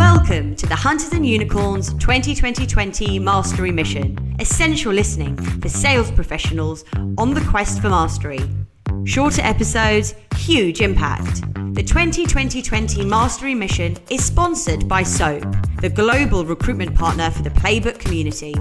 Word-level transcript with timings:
Welcome 0.00 0.56
to 0.56 0.66
the 0.66 0.74
Hunters 0.74 1.12
and 1.12 1.26
Unicorns 1.26 1.92
2020 1.92 3.18
Mastery 3.18 3.70
Mission. 3.70 4.34
Essential 4.40 4.94
listening 4.94 5.36
for 5.60 5.68
sales 5.68 6.10
professionals 6.10 6.86
on 7.18 7.34
the 7.34 7.46
quest 7.50 7.82
for 7.82 7.90
mastery. 7.90 8.40
Shorter 9.04 9.42
episodes, 9.42 10.14
huge 10.36 10.80
impact. 10.80 11.42
The 11.74 11.82
2020 11.82 13.04
Mastery 13.04 13.54
Mission 13.54 13.98
is 14.08 14.24
sponsored 14.24 14.88
by 14.88 15.02
SOAP, 15.02 15.44
the 15.82 15.90
global 15.90 16.46
recruitment 16.46 16.94
partner 16.94 17.30
for 17.30 17.42
the 17.42 17.50
Playbook 17.50 17.98
community. 17.98 18.54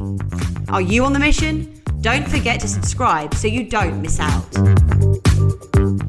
Are 0.68 0.82
you 0.82 1.06
on 1.06 1.14
the 1.14 1.20
mission? 1.20 1.82
Don't 2.02 2.28
forget 2.28 2.60
to 2.60 2.68
subscribe 2.68 3.34
so 3.34 3.48
you 3.48 3.64
don't 3.64 4.02
miss 4.02 4.20
out. 4.20 5.29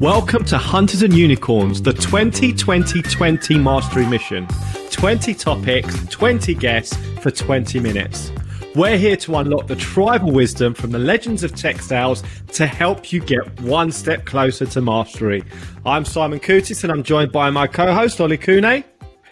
Welcome 0.01 0.45
to 0.45 0.57
Hunters 0.57 1.03
and 1.03 1.13
Unicorns, 1.13 1.79
the 1.79 1.93
2020 1.93 3.59
Mastery 3.59 4.07
Mission. 4.07 4.47
20 4.89 5.35
topics, 5.35 6.07
20 6.07 6.55
guests 6.55 6.97
for 7.21 7.29
20 7.29 7.79
minutes. 7.79 8.31
We're 8.73 8.97
here 8.97 9.15
to 9.17 9.35
unlock 9.35 9.67
the 9.67 9.75
tribal 9.75 10.31
wisdom 10.31 10.73
from 10.73 10.89
the 10.89 10.97
legends 10.97 11.43
of 11.43 11.53
tech 11.53 11.83
sales 11.83 12.23
to 12.53 12.65
help 12.65 13.13
you 13.13 13.21
get 13.21 13.61
one 13.61 13.91
step 13.91 14.25
closer 14.25 14.65
to 14.65 14.81
mastery. 14.81 15.43
I'm 15.85 16.03
Simon 16.03 16.39
Kutis 16.39 16.83
and 16.83 16.91
I'm 16.91 17.03
joined 17.03 17.31
by 17.31 17.51
my 17.51 17.67
co-host 17.67 18.19
Ollie 18.19 18.39
Kune. 18.39 18.83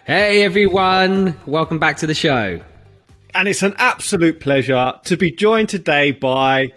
Hey 0.04 0.44
everyone, 0.44 1.36
welcome 1.46 1.80
back 1.80 1.96
to 1.96 2.06
the 2.06 2.14
show. 2.14 2.60
And 3.34 3.48
it's 3.48 3.64
an 3.64 3.74
absolute 3.78 4.38
pleasure 4.38 4.92
to 5.02 5.16
be 5.16 5.32
joined 5.32 5.68
today 5.68 6.12
by 6.12 6.68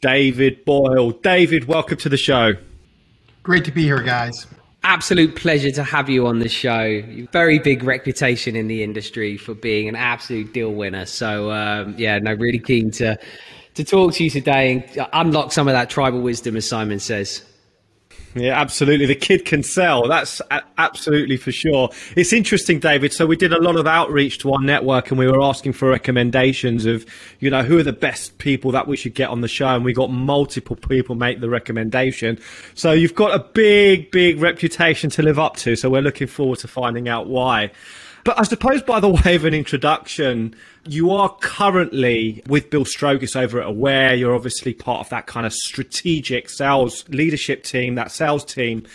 David 0.00 0.64
Boyle. 0.64 1.12
David, 1.12 1.66
welcome 1.68 1.98
to 1.98 2.08
the 2.08 2.16
show. 2.16 2.54
Great 3.48 3.64
to 3.64 3.72
be 3.72 3.84
here, 3.84 4.02
guys. 4.02 4.46
Absolute 4.82 5.34
pleasure 5.34 5.70
to 5.70 5.82
have 5.82 6.10
you 6.10 6.26
on 6.26 6.38
the 6.38 6.50
show. 6.50 7.02
Very 7.32 7.58
big 7.58 7.82
reputation 7.82 8.54
in 8.54 8.68
the 8.68 8.82
industry 8.82 9.38
for 9.38 9.54
being 9.54 9.88
an 9.88 9.96
absolute 9.96 10.52
deal 10.52 10.74
winner. 10.74 11.06
So 11.06 11.50
um, 11.50 11.94
yeah, 11.96 12.18
no, 12.18 12.34
really 12.34 12.58
keen 12.58 12.90
to 12.90 13.18
to 13.72 13.84
talk 13.84 14.12
to 14.12 14.24
you 14.24 14.28
today 14.28 14.86
and 14.98 15.08
unlock 15.14 15.52
some 15.52 15.66
of 15.66 15.72
that 15.72 15.88
tribal 15.88 16.20
wisdom, 16.20 16.56
as 16.56 16.68
Simon 16.68 16.98
says. 16.98 17.42
Yeah, 18.34 18.60
absolutely. 18.60 19.06
The 19.06 19.14
kid 19.14 19.44
can 19.44 19.62
sell. 19.62 20.06
That's 20.06 20.40
absolutely 20.76 21.36
for 21.36 21.50
sure. 21.50 21.88
It's 22.14 22.32
interesting, 22.32 22.78
David. 22.78 23.12
So 23.12 23.26
we 23.26 23.36
did 23.36 23.52
a 23.52 23.60
lot 23.60 23.76
of 23.76 23.86
outreach 23.86 24.38
to 24.40 24.52
our 24.52 24.60
network 24.60 25.10
and 25.10 25.18
we 25.18 25.26
were 25.26 25.40
asking 25.40 25.72
for 25.72 25.88
recommendations 25.88 26.86
of, 26.86 27.06
you 27.40 27.50
know, 27.50 27.62
who 27.62 27.78
are 27.78 27.82
the 27.82 27.92
best 27.92 28.38
people 28.38 28.70
that 28.72 28.86
we 28.86 28.96
should 28.96 29.14
get 29.14 29.30
on 29.30 29.40
the 29.40 29.48
show. 29.48 29.68
And 29.68 29.84
we 29.84 29.92
got 29.92 30.10
multiple 30.10 30.76
people 30.76 31.14
make 31.14 31.40
the 31.40 31.48
recommendation. 31.48 32.38
So 32.74 32.92
you've 32.92 33.14
got 33.14 33.34
a 33.34 33.42
big, 33.42 34.10
big 34.10 34.40
reputation 34.40 35.10
to 35.10 35.22
live 35.22 35.38
up 35.38 35.56
to. 35.56 35.74
So 35.74 35.90
we're 35.90 36.02
looking 36.02 36.28
forward 36.28 36.58
to 36.60 36.68
finding 36.68 37.08
out 37.08 37.28
why. 37.28 37.72
But 38.28 38.38
I 38.38 38.42
suppose 38.42 38.82
by 38.82 39.00
the 39.00 39.08
way 39.08 39.36
of 39.36 39.46
an 39.46 39.54
introduction, 39.54 40.54
you 40.86 41.12
are 41.12 41.34
currently 41.40 42.42
with 42.46 42.68
Bill 42.68 42.84
Strogis 42.84 43.34
over 43.34 43.58
at 43.58 43.66
Aware. 43.66 44.16
You're 44.16 44.34
obviously 44.34 44.74
part 44.74 45.00
of 45.00 45.08
that 45.08 45.26
kind 45.26 45.46
of 45.46 45.54
strategic 45.54 46.50
sales 46.50 47.08
leadership 47.08 47.62
team, 47.62 47.94
that 47.94 48.10
sales 48.10 48.44
team. 48.44 48.86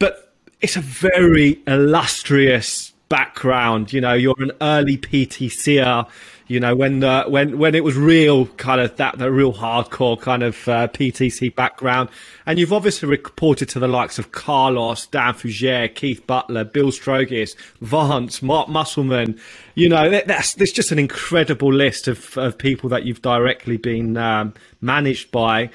But 0.00 0.32
it's 0.60 0.74
a 0.74 0.80
very 0.80 1.62
illustrious 1.68 2.92
background. 3.08 3.92
You 3.92 4.00
know, 4.00 4.14
you're 4.14 4.34
an 4.40 4.50
early 4.60 4.98
PTCer 4.98 6.08
you 6.48 6.60
know, 6.60 6.76
when 6.76 7.00
the, 7.00 7.24
when 7.26 7.58
when 7.58 7.74
it 7.74 7.82
was 7.82 7.96
real 7.96 8.46
kind 8.46 8.80
of 8.80 8.96
that 8.96 9.18
the 9.18 9.32
real 9.32 9.52
hardcore 9.52 10.20
kind 10.20 10.44
of 10.44 10.68
uh, 10.68 10.86
PTC 10.88 11.54
background, 11.54 12.08
and 12.46 12.58
you've 12.58 12.72
obviously 12.72 13.08
reported 13.08 13.68
to 13.70 13.80
the 13.80 13.88
likes 13.88 14.18
of 14.18 14.30
Carlos, 14.30 15.06
Dan 15.06 15.34
Fougere, 15.34 15.92
Keith 15.92 16.24
Butler, 16.26 16.62
Bill 16.62 16.90
Strogis, 16.92 17.56
Vance, 17.80 18.42
Mark 18.42 18.68
Musselman. 18.68 19.40
You 19.74 19.88
know, 19.88 20.20
that's 20.24 20.54
there's 20.54 20.72
just 20.72 20.92
an 20.92 20.98
incredible 21.00 21.72
list 21.72 22.06
of 22.06 22.38
of 22.38 22.56
people 22.56 22.88
that 22.90 23.04
you've 23.04 23.22
directly 23.22 23.76
been 23.76 24.16
um, 24.16 24.54
managed 24.80 25.32
by 25.32 25.70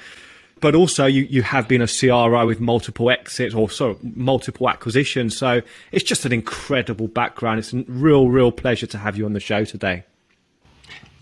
but 0.62 0.76
also 0.76 1.06
you, 1.06 1.22
you 1.24 1.42
have 1.42 1.66
been 1.66 1.82
a 1.82 1.88
CRO 1.88 2.46
with 2.46 2.60
multiple 2.60 3.10
exits 3.10 3.52
or 3.52 3.68
sorry, 3.68 3.96
multiple 4.00 4.70
acquisitions. 4.70 5.36
So 5.36 5.60
it's 5.90 6.04
just 6.04 6.24
an 6.24 6.32
incredible 6.32 7.08
background. 7.08 7.58
It's 7.58 7.72
a 7.72 7.84
real, 7.88 8.28
real 8.28 8.52
pleasure 8.52 8.86
to 8.86 8.98
have 8.98 9.18
you 9.18 9.24
on 9.26 9.32
the 9.32 9.40
show 9.40 9.64
today. 9.64 10.04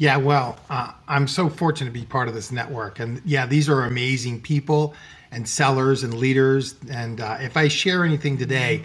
Yeah, 0.00 0.16
well, 0.16 0.56
uh, 0.70 0.92
I'm 1.08 1.28
so 1.28 1.50
fortunate 1.50 1.92
to 1.92 1.92
be 1.92 2.06
part 2.06 2.26
of 2.26 2.32
this 2.32 2.50
network. 2.50 3.00
And 3.00 3.20
yeah, 3.22 3.44
these 3.44 3.68
are 3.68 3.82
amazing 3.82 4.40
people 4.40 4.94
and 5.30 5.46
sellers 5.46 6.02
and 6.02 6.14
leaders. 6.14 6.74
And 6.90 7.20
uh, 7.20 7.36
if 7.38 7.54
I 7.54 7.68
share 7.68 8.02
anything 8.02 8.38
today, 8.38 8.80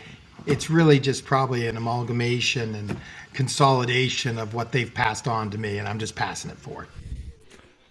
it's 0.46 0.70
really 0.70 1.00
just 1.00 1.24
probably 1.24 1.68
an 1.68 1.78
amalgamation 1.78 2.76
and 2.76 2.98
consolidation 3.32 4.38
of 4.38 4.54
what 4.54 4.74
they've 4.74 4.94
passed 4.94 5.26
on 5.26 5.50
to 5.52 5.58
me. 5.58 5.78
And 5.78 5.88
I'm 5.88 6.00
just 6.00 6.18
passing 6.18 6.52
it 6.52 6.58
forward. 6.58 6.90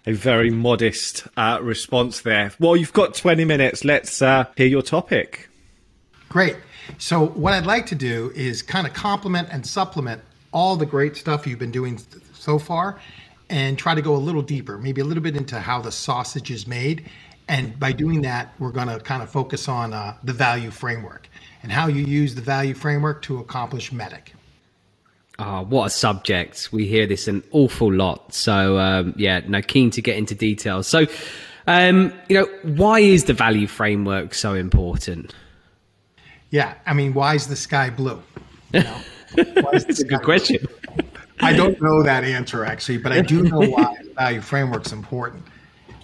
A 0.05 0.13
very 0.13 0.51
modest 0.51 1.27
uh, 1.35 1.57
response 1.63 2.21
there. 2.21 2.51
Well, 2.59 2.77
you've 2.77 2.93
got 2.93 3.15
20 3.15 3.43
minutes. 3.43 3.83
Let's 3.83 4.21
uh, 4.21 4.45
hear 4.55 4.67
your 4.67 4.83
topic. 4.83 5.49
Great. 6.29 6.57
So, 6.99 7.25
what 7.29 7.53
I'd 7.53 7.65
like 7.65 7.87
to 7.87 7.95
do 7.95 8.31
is 8.35 8.61
kind 8.61 8.85
of 8.85 8.93
complement 8.93 9.47
and 9.51 9.65
supplement 9.65 10.21
all 10.51 10.75
the 10.75 10.85
great 10.85 11.17
stuff 11.17 11.47
you've 11.47 11.57
been 11.57 11.71
doing 11.71 11.99
so 12.45 12.59
far 12.59 12.99
and 13.49 13.77
try 13.77 13.95
to 13.95 14.01
go 14.01 14.15
a 14.15 14.23
little 14.27 14.41
deeper, 14.41 14.77
maybe 14.77 15.01
a 15.01 15.03
little 15.03 15.23
bit 15.23 15.35
into 15.35 15.59
how 15.59 15.81
the 15.81 15.91
sausage 15.91 16.51
is 16.51 16.67
made. 16.67 17.09
And 17.47 17.79
by 17.79 17.91
doing 17.91 18.21
that, 18.21 18.53
we're 18.59 18.71
going 18.71 18.87
to 18.87 18.99
kind 18.99 19.21
of 19.21 19.29
focus 19.29 19.67
on 19.67 19.93
uh, 19.93 20.15
the 20.23 20.33
value 20.33 20.71
framework 20.71 21.27
and 21.61 21.71
how 21.71 21.87
you 21.87 22.05
use 22.05 22.35
the 22.35 22.41
value 22.41 22.73
framework 22.73 23.21
to 23.23 23.39
accomplish 23.39 23.91
MEDDIC. 23.91 24.33
Oh, 25.37 25.63
what 25.63 25.87
a 25.87 25.89
subject. 25.89 26.69
We 26.71 26.87
hear 26.87 27.05
this 27.05 27.27
an 27.27 27.43
awful 27.51 27.91
lot. 27.91 28.33
So, 28.33 28.77
um, 28.79 29.13
yeah, 29.17 29.41
no, 29.47 29.61
keen 29.61 29.89
to 29.91 30.01
get 30.01 30.17
into 30.17 30.33
details. 30.33 30.87
So, 30.87 31.05
um, 31.67 32.13
you 32.29 32.39
know, 32.39 32.47
why 32.63 32.99
is 32.99 33.25
the 33.25 33.33
value 33.33 33.67
framework 33.67 34.33
so 34.33 34.53
important? 34.53 35.35
Yeah, 36.51 36.75
I 36.85 36.93
mean, 36.93 37.13
why 37.13 37.35
is 37.35 37.47
the 37.47 37.55
sky 37.55 37.89
blue? 37.89 38.21
You 38.71 38.83
know, 38.83 39.01
That's 39.35 39.99
a 39.99 40.05
good 40.05 40.21
question. 40.21 40.65
I 41.39 41.53
don't 41.53 41.81
know 41.81 42.03
that 42.03 42.23
answer 42.23 42.65
actually, 42.65 42.97
but 42.97 43.11
I 43.11 43.21
do 43.21 43.43
know 43.43 43.59
why 43.69 43.95
the 44.03 44.11
value 44.11 44.41
framework 44.41 44.85
is 44.85 44.93
important. 44.93 45.43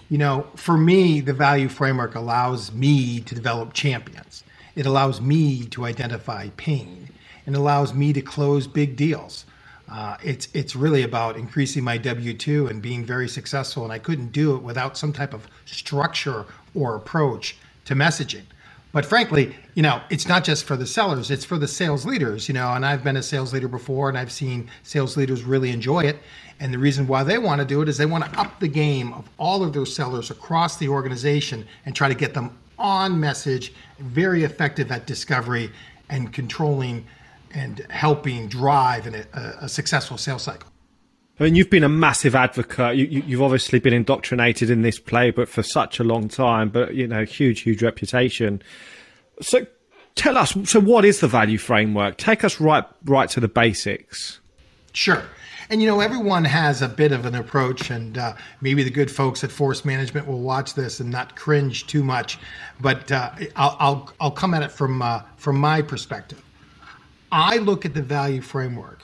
You 0.08 0.18
know, 0.18 0.46
for 0.56 0.76
me, 0.76 1.20
the 1.20 1.32
value 1.32 1.68
framework 1.68 2.14
allows 2.14 2.70
me 2.72 3.20
to 3.20 3.34
develop 3.34 3.72
champions. 3.72 4.44
It 4.76 4.86
allows 4.86 5.20
me 5.20 5.64
to 5.66 5.84
identify 5.86 6.50
pain 6.56 7.08
and 7.46 7.56
allows 7.56 7.94
me 7.94 8.12
to 8.12 8.20
close 8.20 8.66
big 8.66 8.96
deals. 8.96 9.46
Uh, 9.90 10.16
it's 10.22 10.48
it's 10.54 10.74
really 10.74 11.02
about 11.02 11.36
increasing 11.36 11.84
my 11.84 11.98
W 11.98 12.34
two 12.34 12.66
and 12.66 12.80
being 12.80 13.04
very 13.04 13.28
successful, 13.28 13.84
and 13.84 13.92
I 13.92 13.98
couldn't 13.98 14.32
do 14.32 14.54
it 14.54 14.62
without 14.62 14.96
some 14.96 15.12
type 15.12 15.34
of 15.34 15.48
structure 15.66 16.46
or 16.74 16.94
approach 16.94 17.56
to 17.84 17.94
messaging. 17.94 18.44
But 18.92 19.06
frankly, 19.06 19.56
you 19.74 19.82
know, 19.82 20.02
it's 20.10 20.28
not 20.28 20.44
just 20.44 20.64
for 20.64 20.76
the 20.76 20.86
sellers, 20.86 21.30
it's 21.30 21.46
for 21.46 21.56
the 21.56 21.66
sales 21.66 22.04
leaders, 22.04 22.46
you 22.46 22.54
know, 22.54 22.72
and 22.72 22.84
I've 22.84 23.02
been 23.02 23.16
a 23.16 23.22
sales 23.22 23.52
leader 23.52 23.68
before 23.68 24.10
and 24.10 24.18
I've 24.18 24.30
seen 24.30 24.70
sales 24.82 25.16
leaders 25.16 25.44
really 25.44 25.70
enjoy 25.70 26.00
it. 26.02 26.18
And 26.60 26.72
the 26.72 26.78
reason 26.78 27.06
why 27.06 27.24
they 27.24 27.38
want 27.38 27.60
to 27.60 27.66
do 27.66 27.80
it 27.80 27.88
is 27.88 27.96
they 27.96 28.06
want 28.06 28.24
to 28.24 28.38
up 28.38 28.60
the 28.60 28.68
game 28.68 29.14
of 29.14 29.28
all 29.38 29.64
of 29.64 29.72
those 29.72 29.94
sellers 29.94 30.30
across 30.30 30.76
the 30.76 30.88
organization 30.88 31.66
and 31.86 31.96
try 31.96 32.06
to 32.08 32.14
get 32.14 32.34
them 32.34 32.56
on 32.78 33.18
message, 33.18 33.72
very 33.98 34.44
effective 34.44 34.92
at 34.92 35.06
discovery 35.06 35.70
and 36.10 36.32
controlling 36.32 37.06
and 37.54 37.86
helping 37.88 38.46
drive 38.48 39.06
a, 39.06 39.26
a 39.60 39.68
successful 39.68 40.18
sales 40.18 40.42
cycle. 40.42 40.71
I 41.40 41.44
mean, 41.44 41.54
you've 41.54 41.70
been 41.70 41.84
a 41.84 41.88
massive 41.88 42.34
advocate. 42.34 42.96
You, 42.96 43.22
have 43.22 43.42
obviously 43.42 43.78
been 43.78 43.94
indoctrinated 43.94 44.70
in 44.70 44.82
this 44.82 45.00
playbook 45.00 45.48
for 45.48 45.62
such 45.62 45.98
a 45.98 46.04
long 46.04 46.28
time, 46.28 46.68
but 46.68 46.94
you 46.94 47.06
know, 47.06 47.24
huge, 47.24 47.60
huge 47.60 47.82
reputation. 47.82 48.62
So, 49.40 49.66
tell 50.14 50.36
us. 50.36 50.54
So, 50.64 50.78
what 50.78 51.04
is 51.04 51.20
the 51.20 51.28
value 51.28 51.58
framework? 51.58 52.18
Take 52.18 52.44
us 52.44 52.60
right, 52.60 52.84
right 53.04 53.28
to 53.30 53.40
the 53.40 53.48
basics. 53.48 54.40
Sure. 54.92 55.22
And 55.70 55.80
you 55.80 55.88
know, 55.88 56.00
everyone 56.00 56.44
has 56.44 56.82
a 56.82 56.88
bit 56.88 57.12
of 57.12 57.24
an 57.24 57.34
approach, 57.34 57.88
and 57.90 58.18
uh, 58.18 58.34
maybe 58.60 58.82
the 58.82 58.90
good 58.90 59.10
folks 59.10 59.42
at 59.42 59.50
Force 59.50 59.86
Management 59.86 60.26
will 60.26 60.40
watch 60.42 60.74
this 60.74 61.00
and 61.00 61.10
not 61.10 61.34
cringe 61.34 61.86
too 61.86 62.04
much. 62.04 62.38
But 62.78 63.10
uh, 63.10 63.30
I'll, 63.56 63.76
I'll, 63.80 64.12
I'll 64.20 64.30
come 64.30 64.52
at 64.52 64.62
it 64.62 64.70
from 64.70 65.00
uh, 65.00 65.22
from 65.38 65.56
my 65.56 65.80
perspective. 65.80 66.44
I 67.32 67.56
look 67.56 67.86
at 67.86 67.94
the 67.94 68.02
value 68.02 68.42
framework 68.42 69.02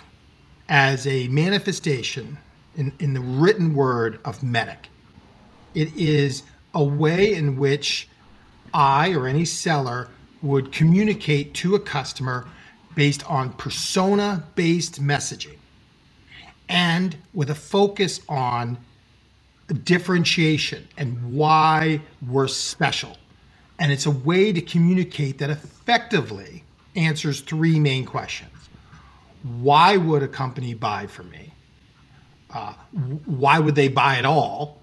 as 0.69 1.07
a 1.07 1.29
manifestation 1.29 2.39
in, 2.77 2.93
in 2.99 3.15
the 3.15 3.21
written 3.21 3.75
word 3.75 4.21
of 4.25 4.41
MEDDIC. 4.41 4.87
It 5.75 5.95
is 5.97 6.43
a 6.75 6.85
way 6.85 7.35
in 7.35 7.57
which 7.57 8.09
I 8.75 9.13
or 9.13 9.27
any 9.27 9.45
seller 9.45 10.09
would 10.43 10.73
communicate 10.73 11.55
to 11.55 11.75
a 11.75 11.81
customer 11.81 12.47
based 12.95 13.29
on 13.31 13.53
persona 13.53 14.45
based 14.55 15.01
messaging 15.03 15.57
and 16.69 17.17
with 17.33 17.51
a 17.51 17.55
focus 17.55 18.21
on 18.29 18.79
differentiation 19.85 20.87
and 20.97 21.33
why 21.33 22.01
we're 22.27 22.49
special. 22.49 23.17
And 23.79 23.93
it's 23.93 24.07
a 24.07 24.11
way 24.11 24.53
to 24.53 24.61
communicate 24.61 25.39
that 25.39 25.51
effectively 25.51 26.65
answers 26.97 27.41
three 27.41 27.79
main 27.79 28.05
questions. 28.05 28.58
Why 29.43 29.97
would 29.97 30.23
a 30.23 30.29
company 30.29 30.75
buy 30.75 31.07
from 31.07 31.31
me? 31.31 31.53
Uh, 32.51 32.73
why 33.27 33.59
would 33.59 33.75
they 33.75 33.89
buy 33.89 34.17
at 34.17 34.25
all? 34.25 34.81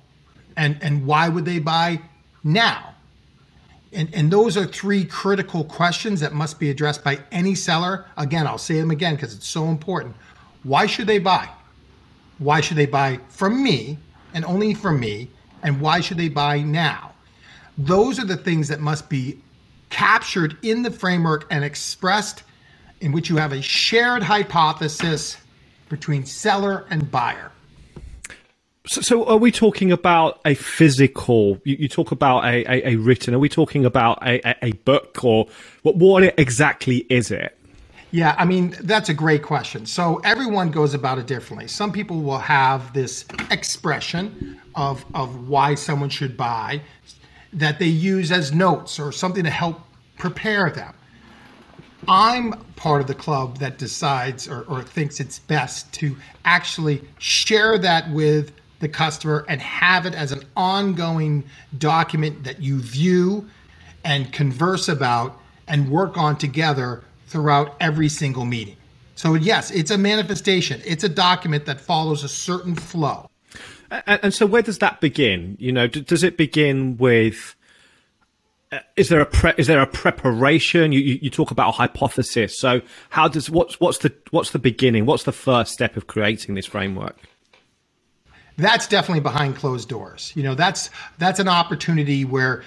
And, 0.57 0.77
and 0.81 1.05
why 1.05 1.29
would 1.29 1.45
they 1.45 1.59
buy 1.59 2.01
now? 2.43 2.93
And, 3.91 4.13
and 4.13 4.31
those 4.31 4.57
are 4.57 4.65
three 4.65 5.05
critical 5.05 5.63
questions 5.63 6.19
that 6.19 6.33
must 6.33 6.59
be 6.59 6.69
addressed 6.69 7.03
by 7.03 7.19
any 7.31 7.55
seller. 7.55 8.05
Again, 8.17 8.45
I'll 8.45 8.57
say 8.57 8.79
them 8.79 8.91
again 8.91 9.15
because 9.15 9.33
it's 9.33 9.47
so 9.47 9.65
important. 9.65 10.15
Why 10.63 10.85
should 10.85 11.07
they 11.07 11.19
buy? 11.19 11.49
Why 12.37 12.61
should 12.61 12.77
they 12.77 12.85
buy 12.85 13.19
from 13.29 13.63
me 13.63 13.97
and 14.33 14.43
only 14.45 14.73
from 14.73 14.99
me? 14.99 15.29
And 15.63 15.79
why 15.79 16.01
should 16.01 16.17
they 16.17 16.29
buy 16.29 16.59
now? 16.59 17.13
Those 17.77 18.19
are 18.19 18.25
the 18.25 18.37
things 18.37 18.67
that 18.67 18.79
must 18.79 19.09
be 19.09 19.39
captured 19.89 20.57
in 20.61 20.81
the 20.81 20.91
framework 20.91 21.45
and 21.49 21.63
expressed 21.63 22.43
in 23.01 23.11
which 23.11 23.29
you 23.29 23.37
have 23.37 23.51
a 23.51 23.61
shared 23.61 24.23
hypothesis 24.23 25.37
between 25.89 26.25
seller 26.25 26.85
and 26.89 27.09
buyer. 27.11 27.51
So, 28.87 29.01
so 29.01 29.25
are 29.25 29.37
we 29.37 29.51
talking 29.51 29.91
about 29.91 30.39
a 30.45 30.53
physical? 30.53 31.59
You, 31.63 31.75
you 31.79 31.87
talk 31.87 32.11
about 32.11 32.45
a, 32.45 32.63
a, 32.71 32.93
a, 32.93 32.95
written. 32.97 33.33
Are 33.33 33.39
we 33.39 33.49
talking 33.49 33.83
about 33.85 34.19
a, 34.25 34.65
a, 34.65 34.73
book, 34.73 35.23
or 35.23 35.47
what? 35.81 35.95
What 35.95 36.37
exactly 36.37 36.97
is 37.09 37.31
it? 37.31 37.57
Yeah, 38.11 38.35
I 38.37 38.45
mean 38.45 38.75
that's 38.81 39.09
a 39.09 39.13
great 39.13 39.43
question. 39.43 39.85
So 39.85 40.21
everyone 40.23 40.69
goes 40.69 40.93
about 40.93 41.17
it 41.17 41.25
differently. 41.25 41.67
Some 41.67 41.91
people 41.91 42.21
will 42.21 42.37
have 42.37 42.93
this 42.93 43.25
expression 43.49 44.61
of 44.75 45.03
of 45.15 45.49
why 45.49 45.75
someone 45.75 46.09
should 46.09 46.37
buy 46.37 46.81
that 47.53 47.79
they 47.79 47.87
use 47.87 48.31
as 48.31 48.53
notes 48.53 48.99
or 48.99 49.11
something 49.11 49.43
to 49.43 49.49
help 49.49 49.81
prepare 50.17 50.69
them. 50.69 50.93
I'm 52.07 52.53
part 52.75 53.01
of 53.01 53.07
the 53.07 53.15
club 53.15 53.57
that 53.59 53.77
decides 53.77 54.47
or, 54.47 54.61
or 54.63 54.83
thinks 54.83 55.19
it's 55.19 55.39
best 55.39 55.91
to 55.93 56.15
actually 56.43 57.01
share 57.19 57.77
that 57.79 58.09
with 58.11 58.51
the 58.79 58.89
customer 58.89 59.45
and 59.47 59.61
have 59.61 60.05
it 60.05 60.13
as 60.13 60.31
an 60.31 60.43
ongoing 60.55 61.43
document 61.77 62.43
that 62.43 62.61
you 62.61 62.79
view 62.79 63.49
and 64.03 64.31
converse 64.31 64.87
about 64.87 65.39
and 65.67 65.89
work 65.89 66.17
on 66.17 66.37
together 66.37 67.03
throughout 67.27 67.75
every 67.79 68.09
single 68.09 68.45
meeting. 68.45 68.77
So, 69.15 69.33
yes, 69.33 69.71
it's 69.71 69.91
a 69.91 69.97
manifestation, 69.97 70.81
it's 70.85 71.03
a 71.03 71.09
document 71.09 71.65
that 71.65 71.79
follows 71.79 72.23
a 72.23 72.29
certain 72.29 72.75
flow. 72.75 73.29
And, 73.89 74.33
so, 74.33 74.45
where 74.45 74.61
does 74.61 74.79
that 74.79 74.99
begin? 74.99 75.55
You 75.59 75.71
know, 75.71 75.87
does 75.87 76.23
it 76.23 76.37
begin 76.37 76.97
with 76.97 77.55
Uh, 78.75 78.79
is 78.97 79.09
there 79.09 79.21
a 79.21 79.25
pre- 79.25 79.53
is 79.57 79.67
there 79.67 79.81
a 79.81 79.87
preparation? 79.87 80.91
You, 80.91 80.99
you, 80.99 81.19
you 81.21 81.29
talk 81.29 81.51
about 81.51 81.69
a 81.69 81.71
hypothesis. 81.71 82.57
So 82.57 82.81
how 83.09 83.27
does 83.27 83.49
what's 83.49 83.79
what's 83.79 83.99
the 83.99 84.13
what's 84.31 84.51
the 84.51 84.59
beginning? 84.59 85.05
What's 85.05 85.23
the 85.23 85.31
first 85.31 85.71
step 85.71 85.95
of 85.95 86.07
creating 86.07 86.55
this 86.55 86.65
framework? 86.65 87.17
That's 88.57 88.87
definitely 88.87 89.21
behind 89.21 89.55
closed 89.55 89.87
doors. 89.87 90.33
You 90.35 90.43
know, 90.43 90.55
that's 90.55 90.89
that's 91.17 91.39
an 91.39 91.47
opportunity 91.47 92.25
where 92.25 92.63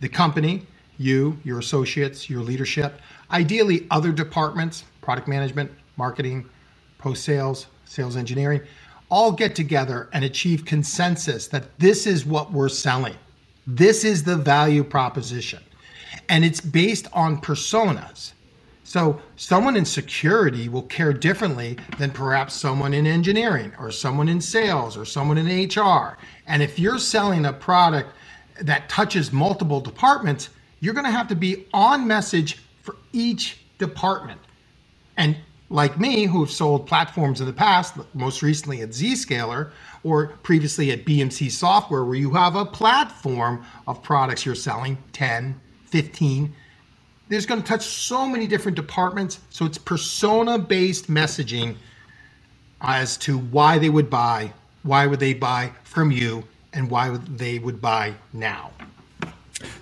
the 0.00 0.08
company, 0.08 0.66
you, 0.98 1.38
your 1.44 1.58
associates, 1.58 2.30
your 2.30 2.42
leadership, 2.42 3.00
ideally 3.30 3.86
other 3.90 4.12
departments, 4.12 4.84
product 5.00 5.28
management, 5.28 5.70
marketing, 5.96 6.48
post 6.98 7.24
sales, 7.24 7.66
sales 7.84 8.16
engineering, 8.16 8.62
all 9.10 9.32
get 9.32 9.54
together 9.54 10.08
and 10.14 10.24
achieve 10.24 10.64
consensus 10.64 11.48
that 11.48 11.78
this 11.78 12.06
is 12.06 12.24
what 12.24 12.52
we're 12.52 12.70
selling 12.70 13.16
this 13.66 14.04
is 14.04 14.24
the 14.24 14.36
value 14.36 14.84
proposition. 14.84 15.62
And 16.28 16.44
it's 16.44 16.60
based 16.60 17.08
on 17.12 17.40
personas. 17.40 18.32
So, 18.84 19.22
someone 19.36 19.76
in 19.76 19.84
security 19.84 20.68
will 20.68 20.82
care 20.82 21.12
differently 21.12 21.78
than 21.98 22.10
perhaps 22.10 22.54
someone 22.54 22.92
in 22.92 23.06
engineering 23.06 23.72
or 23.78 23.90
someone 23.90 24.28
in 24.28 24.40
sales 24.40 24.96
or 24.96 25.04
someone 25.04 25.38
in 25.38 25.68
HR. 25.68 26.18
And 26.46 26.62
if 26.62 26.78
you're 26.78 26.98
selling 26.98 27.46
a 27.46 27.52
product 27.52 28.10
that 28.60 28.88
touches 28.88 29.32
multiple 29.32 29.80
departments, 29.80 30.50
you're 30.80 30.94
going 30.94 31.06
to 31.06 31.12
have 31.12 31.28
to 31.28 31.36
be 31.36 31.66
on 31.72 32.06
message 32.06 32.58
for 32.82 32.96
each 33.12 33.58
department. 33.78 34.40
And 35.16 35.36
like 35.72 35.98
me, 35.98 36.26
who 36.26 36.40
have 36.40 36.50
sold 36.50 36.86
platforms 36.86 37.40
in 37.40 37.46
the 37.46 37.52
past, 37.52 37.96
most 38.14 38.42
recently 38.42 38.82
at 38.82 38.90
Zscaler, 38.90 39.70
or 40.04 40.28
previously 40.42 40.90
at 40.92 41.06
BMC 41.06 41.50
Software, 41.50 42.04
where 42.04 42.14
you 42.14 42.30
have 42.34 42.56
a 42.56 42.66
platform 42.66 43.64
of 43.86 44.02
products 44.02 44.44
you're 44.44 44.54
selling 44.54 44.98
10, 45.12 45.58
15. 45.86 46.54
There's 47.28 47.46
going 47.46 47.62
to 47.62 47.66
touch 47.66 47.86
so 47.86 48.26
many 48.28 48.46
different 48.46 48.76
departments. 48.76 49.40
So 49.48 49.64
it's 49.64 49.78
persona 49.78 50.58
based 50.58 51.10
messaging 51.10 51.76
as 52.82 53.16
to 53.18 53.38
why 53.38 53.78
they 53.78 53.88
would 53.88 54.10
buy, 54.10 54.52
why 54.82 55.06
would 55.06 55.20
they 55.20 55.32
buy 55.32 55.72
from 55.84 56.10
you, 56.10 56.44
and 56.74 56.90
why 56.90 57.08
would 57.08 57.38
they 57.38 57.58
would 57.58 57.80
buy 57.80 58.14
now. 58.34 58.72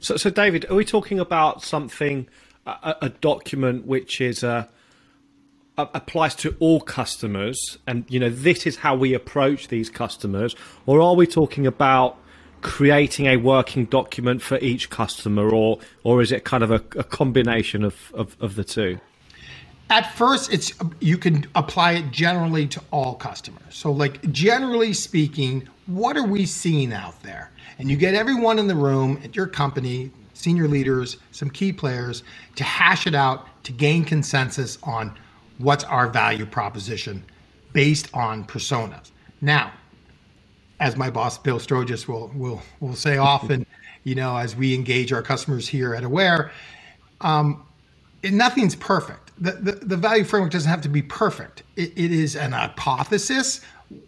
So, 0.01 0.17
so 0.17 0.31
David, 0.31 0.67
are 0.71 0.75
we 0.77 0.85
talking 0.85 1.19
about 1.19 1.63
something, 1.63 2.29
a, 2.67 2.95
a 3.03 3.09
document 3.09 3.87
which 3.87 4.21
is 4.21 4.45
a 4.45 4.69
applies 5.94 6.35
to 6.35 6.56
all 6.61 6.81
customers 6.81 7.79
and 7.87 8.05
you 8.09 8.19
know 8.19 8.31
this 8.31 8.67
is 8.67 8.77
how 8.77 8.94
we 8.94 9.15
approach 9.15 9.69
these 9.69 9.88
customers 9.91 10.55
or 10.87 11.00
are 11.00 11.15
we 11.15 11.27
talking 11.27 11.67
about 11.67 12.17
creating 12.62 13.27
a 13.27 13.37
working 13.37 13.87
document 13.87 14.43
for 14.43 14.59
each 14.59 14.91
customer 14.91 15.49
or 15.49 15.79
or 16.05 16.21
is 16.21 16.32
it 16.32 16.44
kind 16.44 16.62
of 16.62 16.71
a, 16.71 16.82
a 16.99 17.05
combination 17.05 17.85
of, 17.85 18.12
of, 18.15 18.37
of 18.41 18.55
the 18.55 18.65
two? 18.65 18.99
At 19.88 20.15
first 20.15 20.53
it's 20.53 20.73
you 21.00 21.19
can 21.19 21.47
apply 21.55 21.93
it 21.93 22.11
generally 22.11 22.67
to 22.69 22.83
all 22.91 23.15
customers. 23.15 23.62
So 23.71 23.91
like 23.91 24.31
generally 24.31 24.93
speaking 24.93 25.69
what 25.87 26.17
are 26.17 26.26
we 26.26 26.47
seeing 26.47 26.93
out 26.93 27.21
there? 27.23 27.50
And 27.79 27.91
you 27.91 27.97
get 27.97 28.15
everyone 28.15 28.59
in 28.59 28.69
the 28.69 28.76
room 28.76 29.21
at 29.25 29.35
your 29.35 29.47
company 29.47 30.12
senior 30.35 30.69
leaders 30.69 31.19
some 31.33 31.50
key 31.50 31.73
players 31.73 32.23
to 32.56 32.65
hash 32.65 33.06
it 33.06 33.15
out 33.15 33.47
to 33.65 33.73
gain 33.73 34.05
consensus 34.05 34.79
on 34.83 35.17
what's 35.61 35.85
our 35.85 36.09
value 36.09 36.47
proposition 36.47 37.25
based 37.73 38.09
on 38.15 38.45
personas. 38.45 39.11
Now, 39.41 39.73
as 40.81 40.97
my 40.97 41.11
boss 41.11 41.39
Bill 41.39 41.59
Stroges 41.59 42.09
will 42.09 42.31
will 42.35 42.62
will 42.81 42.97
say 42.97 43.19
often, 43.19 43.67
you 44.05 44.15
know, 44.15 44.37
as 44.37 44.57
we 44.57 44.75
engage 44.75 45.12
our 45.12 45.23
customers 45.23 45.69
here 45.69 45.95
at 45.95 46.05
Aware, 46.05 46.51
um, 47.21 47.67
nothing's 48.25 48.75
perfect. 48.75 49.31
The, 49.39 49.53
the, 49.53 49.73
the 49.73 49.97
value 49.97 50.25
framework 50.25 50.53
doesn't 50.53 50.71
have 50.71 50.83
to 50.83 50.89
be 50.89 51.03
perfect. 51.03 51.62
It, 51.77 51.93
it 51.97 52.12
is 52.12 52.37
an 52.37 52.53
hypothesis 52.53 53.61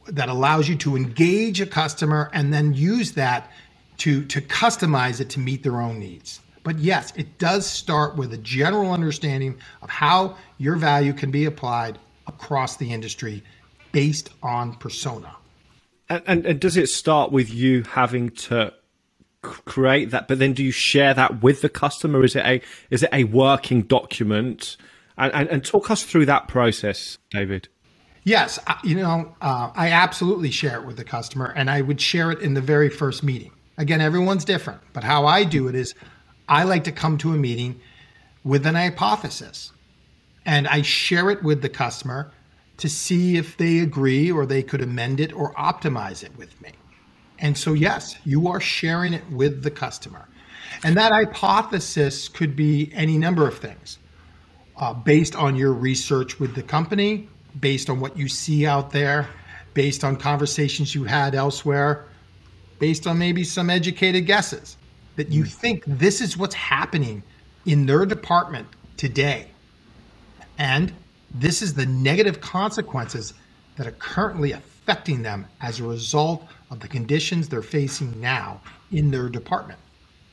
that 0.06 0.28
allows 0.28 0.68
you 0.68 0.76
to 0.76 0.96
engage 0.96 1.60
a 1.60 1.66
customer 1.66 2.30
and 2.32 2.52
then 2.52 2.72
use 2.74 3.12
that 3.12 3.50
to 3.98 4.24
to 4.24 4.40
customize 4.40 5.20
it 5.20 5.28
to 5.30 5.40
meet 5.40 5.62
their 5.62 5.80
own 5.80 5.98
needs. 5.98 6.40
But 6.62 6.78
yes, 6.78 7.12
it 7.16 7.38
does 7.38 7.66
start 7.66 8.16
with 8.16 8.32
a 8.32 8.38
general 8.38 8.92
understanding 8.92 9.58
of 9.82 9.90
how 9.90 10.36
your 10.58 10.76
value 10.76 11.12
can 11.12 11.30
be 11.30 11.44
applied 11.44 11.98
across 12.26 12.76
the 12.76 12.92
industry 12.92 13.42
based 13.90 14.30
on 14.42 14.74
persona. 14.76 15.36
And, 16.08 16.22
and, 16.26 16.46
and 16.46 16.60
does 16.60 16.76
it 16.76 16.88
start 16.88 17.32
with 17.32 17.52
you 17.52 17.82
having 17.82 18.30
to 18.30 18.72
create 19.42 20.10
that, 20.10 20.28
but 20.28 20.38
then 20.38 20.52
do 20.52 20.62
you 20.62 20.70
share 20.70 21.14
that 21.14 21.42
with 21.42 21.62
the 21.62 21.68
customer? 21.68 22.22
Is 22.24 22.36
it 22.36 22.46
a 22.46 22.62
is 22.90 23.02
it 23.02 23.10
a 23.12 23.24
working 23.24 23.82
document? 23.82 24.76
And, 25.18 25.32
and, 25.34 25.48
and 25.48 25.64
talk 25.64 25.90
us 25.90 26.04
through 26.04 26.26
that 26.26 26.48
process, 26.48 27.18
David. 27.30 27.68
Yes, 28.24 28.58
you 28.84 28.94
know, 28.94 29.34
uh, 29.40 29.70
I 29.74 29.90
absolutely 29.90 30.50
share 30.50 30.80
it 30.80 30.86
with 30.86 30.96
the 30.96 31.04
customer, 31.04 31.52
and 31.56 31.68
I 31.68 31.82
would 31.82 32.00
share 32.00 32.30
it 32.30 32.40
in 32.40 32.54
the 32.54 32.60
very 32.60 32.88
first 32.88 33.22
meeting. 33.22 33.50
Again, 33.76 34.00
everyone's 34.00 34.44
different, 34.44 34.80
but 34.92 35.02
how 35.02 35.26
I 35.26 35.44
do 35.44 35.68
it 35.68 35.74
is 35.74 35.94
I 36.52 36.64
like 36.64 36.84
to 36.84 36.92
come 36.92 37.16
to 37.16 37.32
a 37.32 37.36
meeting 37.38 37.80
with 38.44 38.66
an 38.66 38.74
hypothesis 38.74 39.72
and 40.44 40.68
I 40.68 40.82
share 40.82 41.30
it 41.30 41.42
with 41.42 41.62
the 41.62 41.70
customer 41.70 42.30
to 42.76 42.90
see 42.90 43.38
if 43.38 43.56
they 43.56 43.78
agree 43.78 44.30
or 44.30 44.44
they 44.44 44.62
could 44.62 44.82
amend 44.82 45.18
it 45.18 45.32
or 45.32 45.54
optimize 45.54 46.22
it 46.22 46.36
with 46.36 46.60
me. 46.60 46.72
And 47.38 47.56
so, 47.56 47.72
yes, 47.72 48.16
you 48.26 48.48
are 48.48 48.60
sharing 48.60 49.14
it 49.14 49.26
with 49.30 49.62
the 49.62 49.70
customer. 49.70 50.28
And 50.84 50.94
that 50.98 51.10
hypothesis 51.10 52.28
could 52.28 52.54
be 52.54 52.92
any 52.92 53.16
number 53.16 53.48
of 53.48 53.56
things 53.56 53.98
uh, 54.76 54.92
based 54.92 55.34
on 55.34 55.56
your 55.56 55.72
research 55.72 56.38
with 56.38 56.54
the 56.54 56.62
company, 56.62 57.30
based 57.60 57.88
on 57.88 57.98
what 57.98 58.14
you 58.18 58.28
see 58.28 58.66
out 58.66 58.90
there, 58.90 59.26
based 59.72 60.04
on 60.04 60.16
conversations 60.16 60.94
you 60.94 61.04
had 61.04 61.34
elsewhere, 61.34 62.04
based 62.78 63.06
on 63.06 63.18
maybe 63.18 63.42
some 63.42 63.70
educated 63.70 64.26
guesses 64.26 64.76
that 65.16 65.28
you 65.30 65.44
mm. 65.44 65.48
think 65.48 65.84
this 65.86 66.20
is 66.20 66.36
what's 66.36 66.54
happening 66.54 67.22
in 67.66 67.86
their 67.86 68.06
department 68.06 68.66
today. 68.96 69.48
And 70.58 70.92
this 71.34 71.62
is 71.62 71.74
the 71.74 71.86
negative 71.86 72.40
consequences 72.40 73.34
that 73.76 73.86
are 73.86 73.92
currently 73.92 74.52
affecting 74.52 75.22
them 75.22 75.46
as 75.60 75.80
a 75.80 75.84
result 75.84 76.46
of 76.70 76.80
the 76.80 76.88
conditions 76.88 77.48
they're 77.48 77.62
facing 77.62 78.20
now 78.20 78.60
in 78.90 79.10
their 79.10 79.28
department. 79.28 79.78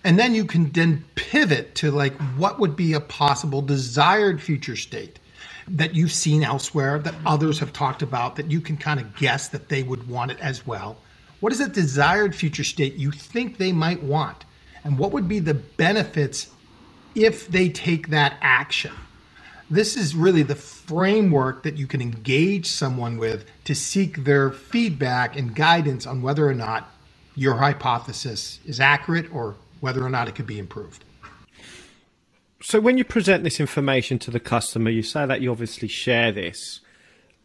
And 0.03 0.17
then 0.17 0.33
you 0.33 0.45
can 0.45 0.71
then 0.71 1.03
pivot 1.15 1.75
to 1.75 1.91
like 1.91 2.13
what 2.37 2.59
would 2.59 2.75
be 2.75 2.93
a 2.93 2.99
possible 2.99 3.61
desired 3.61 4.41
future 4.41 4.75
state. 4.75 5.19
that 5.69 5.95
you've 5.95 6.11
seen 6.11 6.43
elsewhere, 6.43 6.99
that 6.99 7.15
others 7.25 7.59
have 7.59 7.71
talked 7.71 8.01
about, 8.01 8.35
that 8.35 8.49
you 8.49 8.59
can 8.59 8.77
kind 8.77 8.99
of 8.99 9.15
guess 9.15 9.47
that 9.49 9.69
they 9.69 9.83
would 9.83 10.07
want 10.07 10.31
it 10.31 10.39
as 10.39 10.65
well? 10.65 10.97
What 11.39 11.53
is 11.53 11.59
a 11.59 11.69
desired 11.69 12.35
future 12.35 12.63
state 12.63 12.95
you 12.95 13.11
think 13.11 13.57
they 13.57 13.71
might 13.71 14.01
want? 14.01 14.45
And 14.83 14.97
what 14.97 15.11
would 15.11 15.27
be 15.27 15.39
the 15.39 15.53
benefits 15.53 16.47
if 17.15 17.47
they 17.47 17.69
take 17.69 18.09
that 18.09 18.37
action? 18.41 18.91
This 19.69 19.95
is 19.95 20.15
really 20.15 20.43
the 20.43 20.55
framework 20.55 21.63
that 21.63 21.77
you 21.77 21.85
can 21.85 22.01
engage 22.01 22.65
someone 22.67 23.17
with 23.17 23.45
to 23.65 23.75
seek 23.75 24.23
their 24.23 24.51
feedback 24.51 25.37
and 25.37 25.55
guidance 25.55 26.07
on 26.07 26.21
whether 26.21 26.47
or 26.47 26.55
not 26.55 26.89
your 27.35 27.55
hypothesis 27.55 28.59
is 28.65 28.79
accurate 28.79 29.31
or 29.33 29.55
whether 29.79 30.03
or 30.03 30.09
not 30.09 30.27
it 30.27 30.35
could 30.35 30.47
be 30.47 30.57
improved. 30.59 31.03
So, 32.61 32.81
when 32.81 32.97
you 32.97 33.05
present 33.05 33.43
this 33.43 33.59
information 33.59 34.19
to 34.19 34.31
the 34.31 34.39
customer, 34.39 34.89
you 34.89 35.03
say 35.03 35.25
that 35.25 35.39
you 35.39 35.51
obviously 35.51 35.87
share 35.87 36.31
this. 36.31 36.81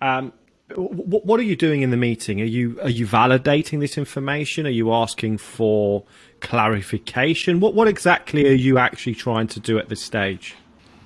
Um, 0.01 0.33
what 0.77 1.39
are 1.39 1.45
you 1.45 1.57
doing 1.57 1.83
in 1.83 1.91
the 1.91 1.97
meeting? 1.97 2.41
Are 2.41 2.45
you 2.45 2.81
are 2.83 2.91
you 2.91 3.07
validating 3.07 3.81
this 3.81 3.99
information? 3.99 4.67
Are 4.67 4.71
you 4.71 4.93
asking 4.93 5.39
for 5.39 6.05
clarification? 6.41 7.61
What 7.61 7.75
what 7.75 7.87
exactly 7.87 8.49
are 8.49 8.55
you 8.55 8.79
actually 8.79 9.15
trying 9.15 9.47
to 9.49 9.61
do 9.61 9.79
at 9.79 9.89
this 9.89 10.01
stage? 10.01 10.55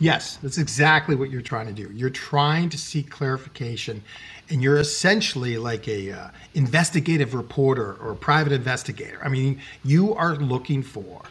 Yes, 0.00 0.36
that's 0.36 0.58
exactly 0.58 1.16
what 1.16 1.30
you're 1.30 1.42
trying 1.42 1.66
to 1.66 1.72
do. 1.72 1.90
You're 1.92 2.08
trying 2.08 2.68
to 2.68 2.78
seek 2.78 3.10
clarification, 3.10 4.04
and 4.48 4.62
you're 4.62 4.78
essentially 4.78 5.58
like 5.58 5.88
a 5.88 6.12
uh, 6.12 6.28
investigative 6.54 7.34
reporter 7.34 7.94
or 7.94 8.12
a 8.12 8.16
private 8.16 8.52
investigator. 8.52 9.18
I 9.24 9.28
mean, 9.28 9.60
you 9.84 10.14
are 10.14 10.36
looking 10.36 10.84
for 10.84 11.22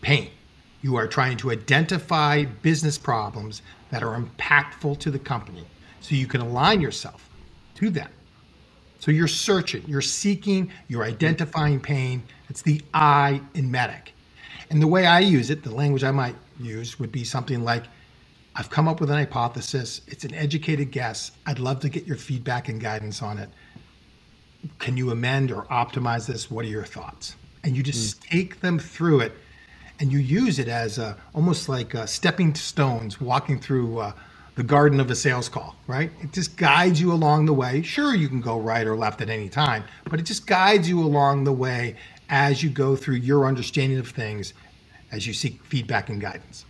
pain. 0.00 0.30
You 0.80 0.96
are 0.96 1.06
trying 1.06 1.36
to 1.38 1.50
identify 1.50 2.44
business 2.44 2.96
problems 2.96 3.60
that 3.90 4.02
are 4.02 4.18
impactful 4.18 4.98
to 5.00 5.10
the 5.10 5.18
company, 5.18 5.66
so 6.00 6.14
you 6.14 6.26
can 6.26 6.40
align 6.40 6.80
yourself 6.80 7.25
to 7.76 7.90
them. 7.90 8.10
So 8.98 9.10
you're 9.10 9.28
searching, 9.28 9.84
you're 9.86 10.00
seeking, 10.00 10.70
you're 10.88 11.04
identifying 11.04 11.80
pain. 11.80 12.22
It's 12.48 12.62
the 12.62 12.80
I 12.92 13.40
in 13.54 13.70
MEDDIC. 13.70 14.08
And 14.70 14.82
the 14.82 14.86
way 14.86 15.06
I 15.06 15.20
use 15.20 15.50
it, 15.50 15.62
the 15.62 15.74
language 15.74 16.02
I 16.02 16.10
might 16.10 16.34
use 16.58 16.98
would 16.98 17.12
be 17.12 17.22
something 17.22 17.62
like 17.62 17.84
I've 18.56 18.70
come 18.70 18.88
up 18.88 19.00
with 19.00 19.10
an 19.10 19.18
hypothesis. 19.18 20.00
It's 20.08 20.24
an 20.24 20.34
educated 20.34 20.90
guess. 20.90 21.32
I'd 21.46 21.58
love 21.58 21.80
to 21.80 21.88
get 21.88 22.06
your 22.06 22.16
feedback 22.16 22.68
and 22.68 22.80
guidance 22.80 23.22
on 23.22 23.38
it. 23.38 23.50
Can 24.78 24.96
you 24.96 25.10
amend 25.10 25.52
or 25.52 25.62
optimize 25.64 26.26
this? 26.26 26.50
What 26.50 26.64
are 26.64 26.68
your 26.68 26.84
thoughts? 26.84 27.36
And 27.62 27.76
you 27.76 27.82
just 27.82 28.20
mm. 28.20 28.28
take 28.28 28.60
them 28.60 28.78
through 28.78 29.20
it 29.20 29.32
and 30.00 30.12
you 30.12 30.18
use 30.18 30.58
it 30.58 30.68
as 30.68 30.98
a, 30.98 31.16
almost 31.34 31.68
like 31.68 31.94
stepping 32.06 32.54
stones 32.54 33.20
walking 33.20 33.60
through 33.60 33.98
uh, 33.98 34.12
the 34.56 34.62
garden 34.62 35.00
of 35.00 35.10
a 35.10 35.14
sales 35.14 35.48
call, 35.48 35.76
right? 35.86 36.10
It 36.22 36.32
just 36.32 36.56
guides 36.56 37.00
you 37.00 37.12
along 37.12 37.44
the 37.44 37.52
way. 37.52 37.82
Sure, 37.82 38.14
you 38.14 38.28
can 38.28 38.40
go 38.40 38.58
right 38.58 38.86
or 38.86 38.96
left 38.96 39.20
at 39.20 39.30
any 39.30 39.48
time, 39.48 39.84
but 40.04 40.18
it 40.18 40.24
just 40.24 40.46
guides 40.46 40.88
you 40.88 41.00
along 41.00 41.44
the 41.44 41.52
way 41.52 41.94
as 42.28 42.62
you 42.62 42.70
go 42.70 42.96
through 42.96 43.16
your 43.16 43.46
understanding 43.46 43.98
of 43.98 44.08
things 44.08 44.54
as 45.12 45.26
you 45.26 45.32
seek 45.32 45.62
feedback 45.64 46.08
and 46.08 46.20
guidance. 46.20 46.64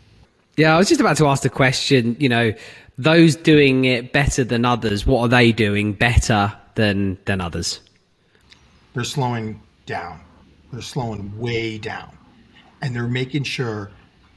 Yeah, 0.57 0.75
I 0.75 0.79
was 0.79 0.89
just 0.89 1.01
about 1.01 1.17
to 1.19 1.27
ask 1.27 1.43
the 1.43 1.49
question, 1.49 2.17
you 2.19 2.29
know, 2.29 2.53
those 2.99 3.37
doing 3.37 3.85
it 3.85 4.13
better 4.13 4.43
than 4.43 4.65
others, 4.65 5.07
what 5.07 5.21
are 5.21 5.29
they 5.29 5.53
doing 5.53 5.93
better 5.93 6.53
than 6.75 7.19
than 7.27 7.41
others? 7.41 7.81
They're 8.95 9.05
slowing 9.05 9.61
down. 9.85 10.21
They're 10.73 10.83
slowing 10.83 11.39
way 11.39 11.79
down. 11.79 12.17
And 12.81 12.97
they're 12.97 13.07
making 13.07 13.45
sure, 13.45 13.91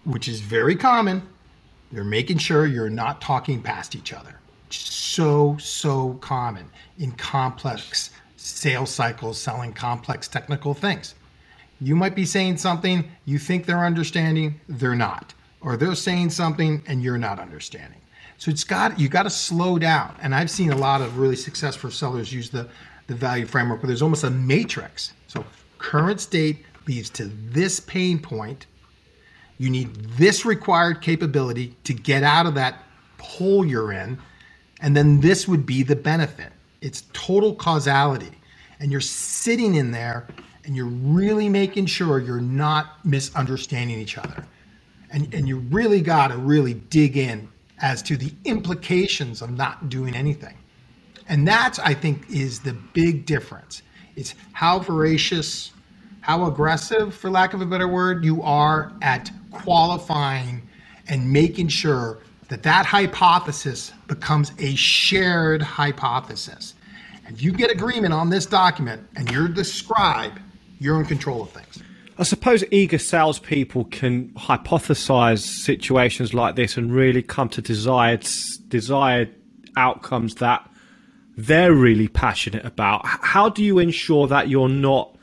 which 0.04 0.28
is 0.28 0.42
very 0.42 0.76
common, 0.76 1.28
they're 1.92 2.04
making 2.04 2.38
sure 2.38 2.66
you're 2.66 2.90
not 2.90 3.22
talking 3.22 3.62
past 3.62 3.96
each 3.96 4.14
other. 4.14 4.36
So, 4.70 5.58
so 5.60 6.14
common 6.22 6.70
in 6.98 7.12
complex 7.14 8.12
sales 8.38 8.92
cycles 8.92 9.40
selling 9.40 9.74
complex 9.74 10.28
technical 10.28 10.74
things. 10.74 11.16
You 11.82 11.96
might 11.96 12.16
be 12.16 12.26
saying 12.26 12.58
something 12.58 13.10
you 13.26 13.40
think 13.40 13.66
they're 13.66 13.86
understanding, 13.86 14.60
they're 14.68 14.96
not 14.96 15.34
or 15.62 15.78
they're 15.78 15.96
saying 15.96 16.30
something 16.30 16.82
and 16.88 17.04
you're 17.04 17.18
not 17.18 17.40
understanding. 17.40 18.00
So 18.38 18.52
it's 18.52 18.64
got 18.64 19.00
you 19.00 19.10
got 19.10 19.24
to 19.24 19.30
slow 19.30 19.78
down. 19.78 20.16
And 20.22 20.34
I've 20.34 20.50
seen 20.50 20.72
a 20.72 20.78
lot 20.78 21.02
of 21.02 21.18
really 21.18 21.36
successful 21.36 21.92
sellers 21.92 22.32
use 22.32 22.50
the 22.50 22.68
the 23.08 23.16
value 23.16 23.46
framework 23.46 23.82
where 23.82 23.88
there's 23.88 24.02
almost 24.02 24.24
a 24.24 24.30
matrix. 24.30 25.14
So 25.28 25.44
current 25.78 26.22
state 26.22 26.66
leads 26.88 27.10
to 27.12 27.26
this 27.26 27.80
pain 27.80 28.20
point. 28.20 28.66
You 29.60 29.70
need 29.70 29.94
this 30.12 30.46
required 30.46 31.02
capability 31.02 31.76
to 31.84 31.94
get 31.94 32.24
out 32.24 32.48
of 32.48 32.56
that 32.56 32.84
hole 33.20 33.64
you're 33.64 33.92
in, 33.92 34.18
and 34.82 34.98
then 34.98 35.20
this 35.20 35.48
would 35.48 35.66
be 35.66 35.84
the 35.84 35.96
benefit. 35.96 36.52
It's 36.82 37.04
total 37.14 37.54
causality. 37.54 38.32
And 38.80 38.92
you're 38.92 39.02
sitting 39.02 39.76
in 39.76 39.92
there 39.92 40.26
and 40.64 40.76
you're 40.76 40.86
really 40.86 41.50
making 41.50 41.88
sure 41.88 42.20
you're 42.20 42.40
not 42.40 43.06
misunderstanding 43.06 44.00
each 44.00 44.18
other 44.18 44.46
and, 45.12 45.34
and 45.34 45.48
you 45.48 45.58
really 45.58 46.02
got 46.02 46.30
to 46.30 46.38
really 46.38 46.76
dig 46.76 47.18
in 47.18 47.50
as 47.82 48.02
to 48.04 48.18
the 48.18 48.32
implications 48.46 49.42
of 49.42 49.52
not 49.52 49.90
doing 49.90 50.16
anything. 50.16 50.58
And 51.28 51.48
that's, 51.48 51.80
I 51.80 51.94
think, 51.94 52.30
is 52.30 52.60
the 52.60 52.74
big 52.94 53.26
difference. 53.26 53.82
It's 54.16 54.36
how 54.54 54.80
voracious, 54.80 55.72
how 56.22 56.46
aggressive, 56.46 57.14
for 57.14 57.30
lack 57.30 57.54
of 57.54 57.62
a 57.62 57.66
better 57.66 57.88
word, 57.88 58.26
you 58.26 58.42
are 58.44 58.92
at 59.02 59.32
qualifying 59.52 60.62
and 61.08 61.32
making 61.32 61.68
sure 61.68 62.20
that 62.50 62.64
that 62.64 62.86
hypothesis 62.86 63.94
becomes 64.08 64.52
a 64.60 64.76
shared 64.76 65.62
hypothesis. 65.62 66.74
If 67.28 67.44
you 67.44 67.52
get 67.52 67.72
agreement 67.72 68.14
on 68.14 68.30
this 68.30 68.46
document 68.46 69.08
and 69.16 69.30
you're 69.30 69.48
the 69.48 69.64
scribe, 69.64 70.40
you're 70.80 71.00
in 71.00 71.06
control 71.06 71.44
of 71.44 71.52
things. 71.52 71.84
I 72.18 72.24
suppose 72.24 72.66
eager 72.72 72.98
salespeople 72.98 73.86
can 73.86 74.30
hypothesize 74.30 75.40
situations 75.40 76.34
like 76.34 76.56
this 76.56 76.76
and 76.76 76.92
really 76.92 77.22
come 77.22 77.48
to 77.50 77.62
desired 77.62 78.28
desired 78.68 79.34
outcomes 79.78 80.36
that 80.36 80.70
they're 81.38 81.74
really 81.74 82.10
passionate 82.10 82.66
about. 82.66 83.06
How 83.06 83.48
do 83.48 83.64
you 83.64 83.80
ensure 83.80 84.28
that 84.28 84.50
you're 84.50 84.68
not 84.68 85.16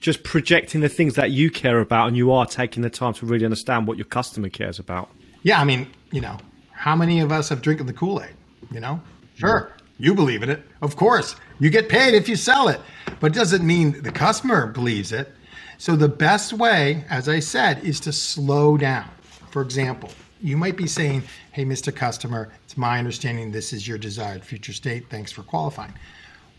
just 0.00 0.22
projecting 0.22 0.80
the 0.80 0.88
things 0.88 1.14
that 1.14 1.30
you 1.30 1.50
care 1.50 1.80
about 1.80 2.08
and 2.08 2.16
you 2.16 2.32
are 2.32 2.46
taking 2.46 2.82
the 2.82 2.90
time 2.90 3.12
to 3.14 3.26
really 3.26 3.44
understand 3.44 3.86
what 3.86 3.96
your 3.96 4.06
customer 4.06 4.48
cares 4.48 4.78
about? 4.78 5.10
Yeah, 5.42 5.60
I 5.60 5.64
mean, 5.64 5.88
you 6.12 6.20
know, 6.20 6.38
how 6.72 6.94
many 6.94 7.20
of 7.20 7.32
us 7.32 7.48
have 7.48 7.62
drinking 7.62 7.86
the 7.86 7.92
Kool 7.92 8.22
Aid? 8.22 8.34
You 8.70 8.80
know, 8.80 9.00
sure, 9.36 9.72
you 9.98 10.14
believe 10.14 10.42
in 10.42 10.50
it. 10.50 10.62
Of 10.82 10.96
course, 10.96 11.36
you 11.58 11.70
get 11.70 11.88
paid 11.88 12.14
if 12.14 12.28
you 12.28 12.36
sell 12.36 12.68
it, 12.68 12.80
but 13.20 13.32
it 13.32 13.34
doesn't 13.34 13.66
mean 13.66 14.02
the 14.02 14.12
customer 14.12 14.66
believes 14.66 15.12
it. 15.12 15.32
So 15.78 15.94
the 15.96 16.08
best 16.08 16.52
way, 16.52 17.04
as 17.08 17.28
I 17.28 17.40
said, 17.40 17.84
is 17.84 18.00
to 18.00 18.12
slow 18.12 18.76
down. 18.76 19.08
For 19.50 19.62
example, 19.62 20.10
you 20.40 20.56
might 20.56 20.76
be 20.76 20.86
saying, 20.86 21.22
Hey, 21.52 21.64
Mr. 21.64 21.94
Customer, 21.94 22.50
it's 22.64 22.76
my 22.76 22.98
understanding 22.98 23.50
this 23.50 23.72
is 23.72 23.86
your 23.86 23.98
desired 23.98 24.44
future 24.44 24.72
state. 24.72 25.08
Thanks 25.08 25.32
for 25.32 25.42
qualifying. 25.42 25.94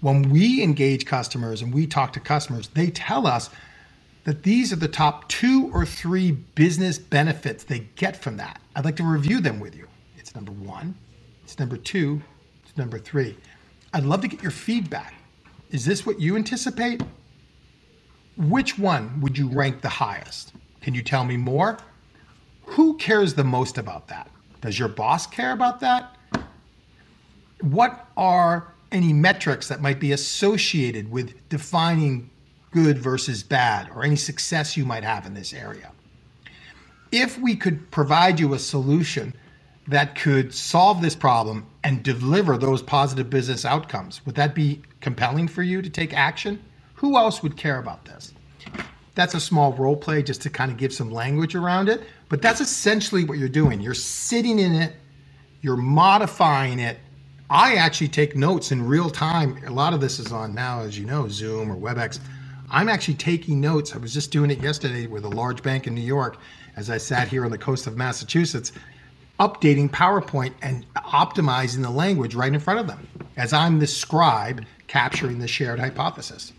When 0.02 0.30
we 0.30 0.64
engage 0.64 1.06
customers 1.06 1.62
and 1.62 1.74
we 1.74 1.86
talk 1.86 2.14
to 2.14 2.20
customers, 2.20 2.70
they 2.70 2.90
tell 2.90 3.28
us 3.28 3.50
that 4.24 4.44
these 4.44 4.72
are 4.72 4.78
the 4.78 4.88
top 4.88 5.28
two 5.28 5.70
or 5.74 5.86
three 5.86 6.32
business 6.32 6.98
benefits 6.98 7.64
they 7.64 7.80
get 7.96 8.16
from 8.16 8.38
that. 8.38 8.62
I'd 8.76 8.86
like 8.86 8.96
to 8.98 9.04
review 9.04 9.42
them 9.42 9.60
with 9.60 9.76
you. 9.76 9.88
It's 10.18 10.34
number 10.36 10.52
one, 10.52 10.96
it's 11.44 11.60
number 11.60 11.76
two, 11.76 12.22
it's 12.64 12.78
number 12.78 12.98
three. 12.98 13.36
I'd 13.94 14.06
love 14.06 14.22
to 14.22 14.28
get 14.28 14.42
your 14.42 14.52
feedback. 14.52 15.16
Is 15.72 15.84
this 15.84 16.06
what 16.06 16.20
you 16.20 16.36
anticipate? 16.36 17.02
Which 18.38 18.80
one 18.80 19.20
would 19.20 19.38
you 19.38 19.50
rank 19.50 19.82
the 19.82 19.90
highest? 19.90 20.54
Can 20.82 20.94
you 20.94 21.02
tell 21.02 21.26
me 21.26 21.36
more? 21.36 21.78
Who 22.64 22.96
cares 22.98 23.34
the 23.34 23.44
most 23.44 23.78
about 23.78 24.08
that? 24.08 24.30
Does 24.62 24.80
your 24.80 24.88
boss 24.88 25.28
care 25.28 25.52
about 25.52 25.80
that? 25.82 26.16
What 27.62 28.08
are 28.16 28.74
any 28.92 29.14
metrics 29.14 29.68
that 29.68 29.82
might 29.82 30.00
be 30.00 30.12
associated 30.12 31.12
with 31.12 31.34
defining 31.50 32.30
good 32.72 32.98
versus 32.98 33.44
bad 33.44 33.90
or 33.96 34.04
any 34.04 34.16
success 34.16 34.78
you 34.78 34.86
might 34.86 35.04
have 35.04 35.26
in 35.26 35.34
this 35.34 35.54
area? 35.54 35.92
If 37.12 37.40
we 37.40 37.56
could 37.56 37.90
provide 37.92 38.40
you 38.40 38.54
a 38.54 38.60
solution 38.60 39.34
that 39.88 40.16
could 40.16 40.54
solve 40.54 41.02
this 41.02 41.16
problem 41.16 41.66
and 41.84 42.04
deliver 42.04 42.58
those 42.58 42.82
positive 42.82 43.30
business 43.30 43.66
outcomes, 43.66 44.24
would 44.26 44.36
that 44.36 44.54
be 44.54 44.82
compelling 45.02 45.48
for 45.48 45.64
you 45.64 45.82
to 45.82 45.90
take 45.90 46.14
action? 46.14 46.64
Who 46.96 47.18
else 47.18 47.42
would 47.42 47.58
care 47.58 47.80
about 47.80 48.06
this? 48.06 48.34
That's 49.16 49.34
a 49.34 49.40
small 49.40 49.74
role 49.74 49.98
play 49.98 50.22
just 50.22 50.42
to 50.44 50.50
kind 50.50 50.72
of 50.72 50.78
give 50.78 50.94
some 50.94 51.10
language 51.10 51.56
around 51.56 51.90
it. 51.90 52.04
But 52.30 52.42
that's 52.42 52.62
essentially 52.62 53.24
what 53.24 53.40
you're 53.40 53.50
doing. 53.50 53.82
You're 53.82 53.94
sitting 53.94 54.60
in 54.60 54.74
it, 54.76 54.96
you're 55.62 55.76
modifying 55.76 56.80
it. 56.80 57.00
I 57.50 57.76
actually 57.76 58.10
take 58.10 58.36
notes 58.36 58.72
in 58.72 58.86
real 58.86 59.10
time. 59.10 59.60
A 59.66 59.72
lot 59.72 59.94
of 59.94 60.02
this 60.02 60.20
is 60.20 60.32
on 60.32 60.54
now, 60.54 60.82
as 60.82 61.00
you 61.00 61.06
know, 61.06 61.28
Zoom 61.28 61.72
or 61.72 61.76
WebEx. 61.76 62.20
I'm 62.70 62.88
actually 62.88 63.16
taking 63.16 63.60
notes. 63.60 63.96
I 63.96 63.98
was 63.98 64.14
just 64.14 64.30
doing 64.30 64.52
it 64.52 64.62
yesterday 64.62 65.08
with 65.08 65.26
a 65.26 65.30
large 65.30 65.64
bank 65.64 65.88
in 65.88 65.96
New 65.96 66.02
York 66.02 66.38
as 66.76 66.92
I 66.92 66.98
sat 66.98 67.28
here 67.28 67.44
on 67.46 67.52
the 67.52 67.58
coast 67.58 67.88
of 67.88 67.98
Massachusetts. 67.98 68.72
updating 69.40 69.90
PowerPoint 69.90 70.54
and 70.62 70.86
optimizing 70.96 71.82
the 71.82 71.90
language 71.90 72.36
right 72.36 72.54
in 72.54 72.60
front 72.60 72.80
of 72.80 72.88
them 72.88 73.08
as 73.38 73.54
I'm 73.54 73.80
the 73.80 73.88
scribe 73.88 74.66
capturing 74.88 75.40
the 75.40 75.48
shared 75.48 75.80
hypothesis. 75.80 76.52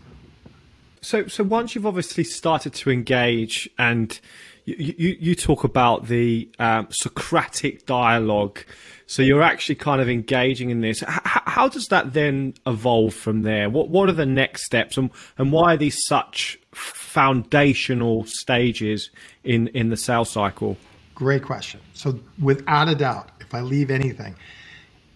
So, 0.99 1.27
so 1.27 1.43
once 1.43 1.75
you've 1.75 1.85
obviously 1.85 2.23
started 2.23 2.73
to 2.73 2.91
engage 2.91 3.69
and 3.77 4.19
you, 4.65 5.17
you, 5.19 5.35
talk 5.35 5.63
about 5.63 6.07
the 6.07 6.49
um, 6.59 6.87
Socratic 6.91 7.85
dialogue, 7.85 8.59
so 9.07 9.21
you're 9.21 9.41
actually 9.41 9.75
kind 9.75 10.01
of 10.01 10.09
engaging 10.09 10.69
in 10.69 10.81
this. 10.81 11.01
H- 11.03 11.19
how 11.23 11.67
does 11.67 11.87
that 11.87 12.13
then 12.13 12.53
evolve 12.65 13.13
from 13.13 13.41
there? 13.41 13.69
What 13.69 13.89
what 13.89 14.09
are 14.09 14.13
the 14.13 14.25
next 14.25 14.65
steps, 14.65 14.97
and 14.97 15.09
and 15.37 15.51
why 15.51 15.73
are 15.73 15.77
these 15.77 16.05
such 16.05 16.59
foundational 16.73 18.25
stages 18.25 19.09
in 19.43 19.67
in 19.69 19.89
the 19.89 19.97
sales 19.97 20.29
cycle? 20.29 20.77
Great 21.15 21.43
question. 21.43 21.79
So, 21.93 22.19
without 22.39 22.87
a 22.87 22.95
doubt, 22.95 23.29
if 23.39 23.53
I 23.53 23.61
leave 23.61 23.91
anything, 23.91 24.35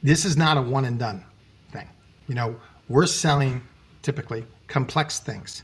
this 0.04 0.26
is 0.26 0.38
not 0.38 0.58
a 0.58 0.62
one 0.62 0.86
and 0.86 1.00
done 1.00 1.24
thing. 1.72 1.88
You 2.28 2.36
know, 2.36 2.56
we're 2.90 3.08
selling 3.08 3.62
typically 4.02 4.46
complex 4.68 5.20
things 5.20 5.64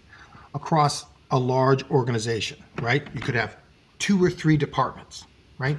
across 0.53 1.05
a 1.31 1.39
large 1.39 1.89
organization, 1.89 2.57
right? 2.81 3.07
You 3.13 3.21
could 3.21 3.35
have 3.35 3.57
two 4.01 4.21
or 4.21 4.31
three 4.31 4.57
departments, 4.57 5.25
right? 5.59 5.77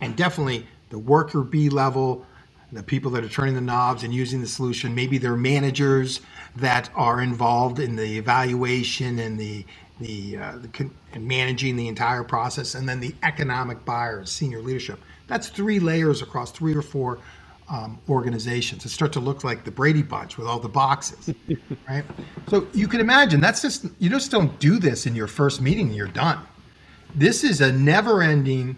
And 0.00 0.16
definitely 0.16 0.66
the 0.88 0.98
worker 0.98 1.42
B 1.42 1.68
level, 1.68 2.26
the 2.72 2.82
people 2.82 3.10
that 3.12 3.22
are 3.22 3.28
turning 3.28 3.54
the 3.54 3.60
knobs 3.60 4.02
and 4.02 4.12
using 4.12 4.40
the 4.40 4.48
solution, 4.48 4.94
maybe 4.94 5.18
they're 5.18 5.36
managers 5.36 6.22
that 6.56 6.88
are 6.94 7.20
involved 7.20 7.78
in 7.78 7.94
the 7.94 8.18
evaluation 8.18 9.20
and 9.20 9.38
the 9.38 9.64
the, 10.00 10.36
uh, 10.36 10.58
the 10.58 10.90
and 11.12 11.28
managing 11.28 11.76
the 11.76 11.86
entire 11.86 12.24
process, 12.24 12.74
and 12.74 12.88
then 12.88 12.98
the 12.98 13.14
economic 13.22 13.84
buyers, 13.84 14.32
senior 14.32 14.60
leadership. 14.60 14.98
That's 15.28 15.48
three 15.48 15.78
layers 15.78 16.22
across 16.22 16.50
three 16.50 16.74
or 16.74 16.82
four 16.82 17.20
um, 17.68 18.00
organizations. 18.08 18.84
It 18.84 18.88
starts 18.88 19.12
to 19.12 19.20
look 19.20 19.44
like 19.44 19.62
the 19.62 19.70
Brady 19.70 20.02
Bunch 20.02 20.38
with 20.38 20.48
all 20.48 20.58
the 20.58 20.68
boxes, 20.68 21.32
right? 21.88 22.04
So 22.48 22.66
you 22.72 22.88
can 22.88 23.00
imagine 23.00 23.40
that's 23.40 23.62
just 23.62 23.86
you 24.00 24.10
just 24.10 24.32
don't 24.32 24.58
do 24.58 24.80
this 24.80 25.06
in 25.06 25.14
your 25.14 25.28
first 25.28 25.60
meeting 25.60 25.86
and 25.88 25.96
you're 25.96 26.08
done. 26.08 26.40
This 27.14 27.44
is 27.44 27.60
a 27.60 27.70
never-ending 27.70 28.76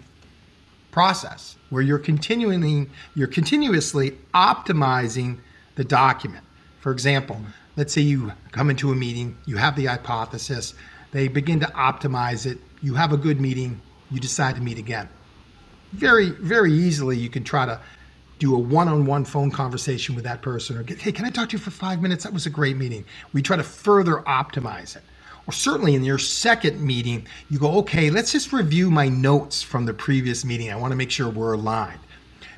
process 0.91 1.57
where 1.71 1.83
you're 1.83 1.99
continuing 1.99 2.91
you're 3.15 3.29
continuously 3.29 4.19
optimizing 4.35 5.39
the 5.77 5.85
document. 5.85 6.45
For 6.81 6.91
example, 6.91 7.41
let's 7.77 7.93
say 7.93 8.01
you 8.01 8.33
come 8.51 8.71
into 8.71 8.91
a 8.91 8.95
meeting, 8.95 9.37
you 9.47 9.57
have 9.57 9.77
the 9.77 9.87
hypothesis, 9.87 10.75
they 11.13 11.29
begin 11.29 11.61
to 11.61 11.67
optimize 11.67 12.45
it, 12.45 12.59
you 12.83 12.95
have 12.95 13.13
a 13.13 13.17
good 13.17 13.41
meeting, 13.41 13.81
you 14.11 14.19
decide 14.19 14.57
to 14.57 14.61
meet 14.61 14.79
again. 14.79 15.09
Very, 15.93 16.31
very 16.31 16.73
easily 16.73 17.17
you 17.17 17.29
can 17.29 17.45
try 17.45 17.67
to 17.67 17.81
do 18.41 18.55
a 18.55 18.59
one-on-one 18.59 19.25
phone 19.25 19.51
conversation 19.51 20.17
with 20.17 20.25
that 20.25 20.43
person 20.43 20.77
or 20.77 20.83
get, 20.83 20.99
hey, 20.99 21.13
can 21.13 21.25
I 21.25 21.31
talk 21.31 21.51
to 21.51 21.53
you 21.57 21.63
for 21.63 21.71
five 21.71 22.03
minutes? 22.03 22.25
That 22.25 22.33
was 22.33 22.47
a 22.47 22.51
great 22.51 22.77
meeting. 22.77 23.05
We 23.33 23.43
try 23.43 23.57
to 23.57 23.63
further 23.63 24.17
optimize 24.27 24.97
it. 24.97 25.03
Or 25.47 25.53
certainly 25.53 25.95
in 25.95 26.05
your 26.05 26.19
second 26.19 26.81
meeting, 26.81 27.27
you 27.51 27.59
go, 27.59 27.79
okay, 27.79 28.11
let's 28.11 28.33
just 28.33 28.53
review 28.53 28.91
my 28.91 29.09
notes 29.09 29.63
from 29.63 29.85
the 29.85 29.95
previous 29.95 30.45
meeting. 30.45 30.71
I 30.71 30.77
want 30.77 30.93
to 30.93 30.97
make 30.97 31.11
sure 31.11 31.29
we're 31.29 31.53
aligned. 31.53 32.01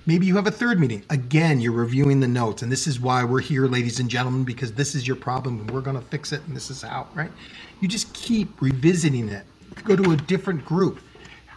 Maybe 0.07 0.26
you 0.26 0.37
have 0.37 0.47
a 0.47 0.52
third 0.52 0.78
meeting. 0.78 1.02
Again, 1.11 1.61
you're 1.61 1.73
reviewing 1.73 2.21
the 2.21 2.28
notes. 2.28 2.62
And 2.62 2.71
this 2.71 2.87
is 2.87 3.00
why 3.00 3.25
we're 3.25 3.40
here, 3.40 3.66
ladies 3.66 3.99
and 3.99 4.09
gentlemen, 4.09 4.45
because 4.45 4.73
this 4.73 4.95
is 4.95 5.07
your 5.07 5.16
problem 5.16 5.61
and 5.61 5.71
we're 5.71 5.81
going 5.81 5.99
to 5.99 6.07
fix 6.07 6.33
it. 6.33 6.43
And 6.47 6.55
this 6.55 6.71
is 6.71 6.83
how, 6.83 7.09
right? 7.14 7.31
You 7.81 7.88
just 7.88 8.12
keep 8.14 8.62
revisiting 8.62 9.28
it. 9.28 9.45
Go 9.85 9.97
to 9.97 10.12
a 10.12 10.16
different 10.16 10.64
group 10.64 11.00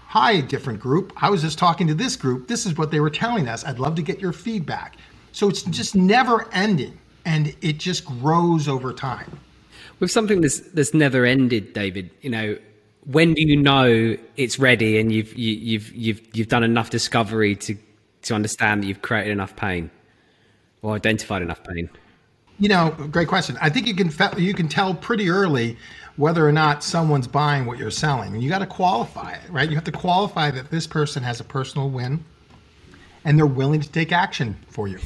hi, 0.09 0.41
different 0.41 0.79
group. 0.79 1.13
I 1.21 1.29
was 1.29 1.43
just 1.43 1.59
talking 1.59 1.85
to 1.85 1.93
this 1.93 2.15
group. 2.15 2.47
This 2.47 2.65
is 2.65 2.75
what 2.75 2.89
they 2.89 2.99
were 2.99 3.11
telling 3.11 3.47
us. 3.47 3.63
I'd 3.63 3.77
love 3.77 3.93
to 3.93 4.01
get 4.01 4.19
your 4.19 4.33
feedback. 4.33 4.95
So 5.33 5.47
it's 5.47 5.61
just 5.61 5.95
never 5.95 6.51
ending 6.51 6.97
and 7.25 7.55
it 7.61 7.77
just 7.77 8.05
grows 8.05 8.67
over 8.67 8.91
time. 8.91 9.39
With 9.99 10.11
something 10.11 10.41
that's 10.41 10.59
that's 10.59 10.93
never 10.93 11.25
ended, 11.25 11.73
David, 11.73 12.09
you 12.21 12.29
know, 12.29 12.57
when 13.05 13.33
do 13.33 13.41
you 13.41 13.57
know 13.57 14.15
it's 14.37 14.59
ready 14.59 14.99
and 14.99 15.11
you've 15.11 15.35
you, 15.37 15.53
you've 15.53 15.91
you've 15.95 16.35
you've 16.35 16.47
done 16.47 16.63
enough 16.63 16.89
discovery 16.89 17.55
to 17.55 17.75
to 18.23 18.35
understand 18.35 18.83
that 18.83 18.87
you've 18.87 19.01
created 19.01 19.31
enough 19.31 19.55
pain 19.55 19.89
or 20.81 20.95
identified 20.95 21.41
enough 21.41 21.63
pain? 21.63 21.89
You 22.59 22.69
know, 22.69 22.91
great 23.11 23.27
question. 23.27 23.57
I 23.61 23.69
think 23.69 23.87
you 23.87 23.95
can 23.95 24.11
you 24.37 24.53
can 24.53 24.67
tell 24.67 24.93
pretty 24.93 25.29
early 25.29 25.77
whether 26.17 26.45
or 26.45 26.51
not 26.51 26.83
someone's 26.83 27.27
buying 27.27 27.65
what 27.65 27.77
you're 27.77 27.91
selling. 27.91 28.39
You 28.41 28.49
got 28.49 28.59
to 28.59 28.67
qualify 28.67 29.31
it, 29.31 29.49
right? 29.49 29.69
You 29.69 29.75
have 29.75 29.85
to 29.85 29.91
qualify 29.91 30.51
that 30.51 30.69
this 30.69 30.85
person 30.85 31.23
has 31.23 31.39
a 31.39 31.45
personal 31.45 31.89
win 31.89 32.25
and 33.23 33.37
they're 33.37 33.45
willing 33.45 33.79
to 33.79 33.89
take 33.89 34.11
action 34.11 34.57
for 34.67 34.87
you. 34.87 34.97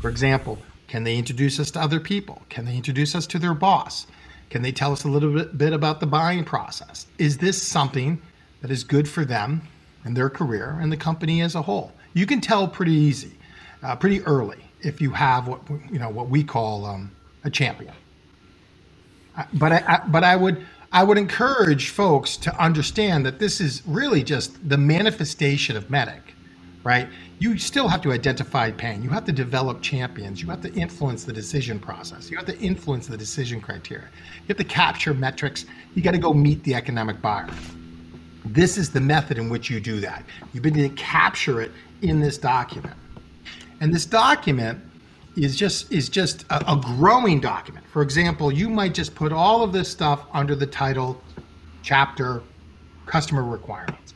For 0.00 0.10
example, 0.10 0.58
can 0.88 1.04
they 1.04 1.16
introduce 1.16 1.60
us 1.60 1.70
to 1.72 1.80
other 1.80 2.00
people? 2.00 2.42
Can 2.48 2.64
they 2.64 2.76
introduce 2.76 3.14
us 3.14 3.26
to 3.28 3.38
their 3.38 3.54
boss? 3.54 4.06
Can 4.50 4.62
they 4.62 4.72
tell 4.72 4.92
us 4.92 5.04
a 5.04 5.08
little 5.08 5.44
bit, 5.44 5.72
about 5.72 6.00
the 6.00 6.06
buying 6.06 6.44
process? 6.44 7.06
Is 7.18 7.38
this 7.38 7.60
something 7.60 8.20
that 8.62 8.70
is 8.70 8.84
good 8.84 9.08
for 9.08 9.24
them 9.24 9.62
and 10.04 10.16
their 10.16 10.30
career 10.30 10.78
and 10.80 10.92
the 10.92 10.96
company 10.96 11.42
as 11.42 11.54
a 11.54 11.62
whole? 11.62 11.92
You 12.14 12.26
can 12.26 12.40
tell 12.40 12.68
pretty 12.68 12.92
easy, 12.92 13.32
uh, 13.82 13.96
pretty 13.96 14.22
early 14.22 14.58
if 14.82 15.00
you 15.00 15.10
have 15.10 15.48
what 15.48 15.60
you 15.90 15.98
know 15.98 16.10
what 16.10 16.28
we 16.28 16.44
call 16.44 16.86
um, 16.86 17.10
a 17.44 17.50
champion 17.50 17.94
but 19.54 19.72
I, 19.72 19.84
I, 19.86 20.08
but 20.08 20.24
I 20.24 20.36
would 20.36 20.66
I 20.92 21.04
would 21.04 21.18
encourage 21.18 21.90
folks 21.90 22.36
to 22.38 22.62
understand 22.62 23.26
that 23.26 23.38
this 23.38 23.60
is 23.60 23.82
really 23.86 24.22
just 24.22 24.68
the 24.68 24.78
manifestation 24.78 25.76
of 25.76 25.88
MEDDIC, 25.90 26.20
right? 26.86 27.08
You 27.40 27.58
still 27.58 27.88
have 27.88 28.00
to 28.02 28.12
identify 28.12 28.70
pain. 28.70 29.02
You 29.02 29.10
have 29.10 29.24
to 29.24 29.32
develop 29.32 29.82
champions. 29.82 30.40
You 30.40 30.48
have 30.50 30.60
to 30.60 30.72
influence 30.74 31.24
the 31.24 31.32
decision 31.32 31.80
process. 31.80 32.30
You 32.30 32.36
have 32.36 32.46
to 32.46 32.56
influence 32.60 33.08
the 33.08 33.16
decision 33.16 33.60
criteria. 33.60 34.04
You 34.04 34.46
have 34.46 34.56
to 34.58 34.64
capture 34.64 35.12
metrics. 35.12 35.66
You 35.96 36.02
got 36.02 36.12
to 36.12 36.18
go 36.18 36.32
meet 36.32 36.62
the 36.62 36.76
economic 36.76 37.20
buyer. 37.20 37.48
This 38.44 38.78
is 38.78 38.88
the 38.88 39.00
method 39.00 39.36
in 39.36 39.48
which 39.48 39.68
you 39.68 39.80
do 39.80 39.98
that. 39.98 40.24
You 40.52 40.60
begin 40.60 40.88
to 40.88 40.94
capture 40.94 41.60
it 41.60 41.72
in 42.02 42.20
this 42.20 42.38
document. 42.38 42.94
And 43.80 43.92
this 43.92 44.06
document 44.06 44.78
is 45.36 45.56
just 45.56 45.92
is 45.92 46.08
just 46.08 46.44
a, 46.50 46.72
a, 46.72 46.76
growing 46.76 47.40
document. 47.40 47.84
For 47.88 48.00
example, 48.00 48.52
you 48.52 48.68
might 48.68 48.94
just 48.94 49.12
put 49.16 49.32
all 49.32 49.64
of 49.64 49.72
this 49.72 49.90
stuff 49.90 50.24
under 50.32 50.54
the 50.54 50.66
title 50.66 51.20
chapter 51.82 52.44
customer 53.06 53.42
requirements. 53.42 54.14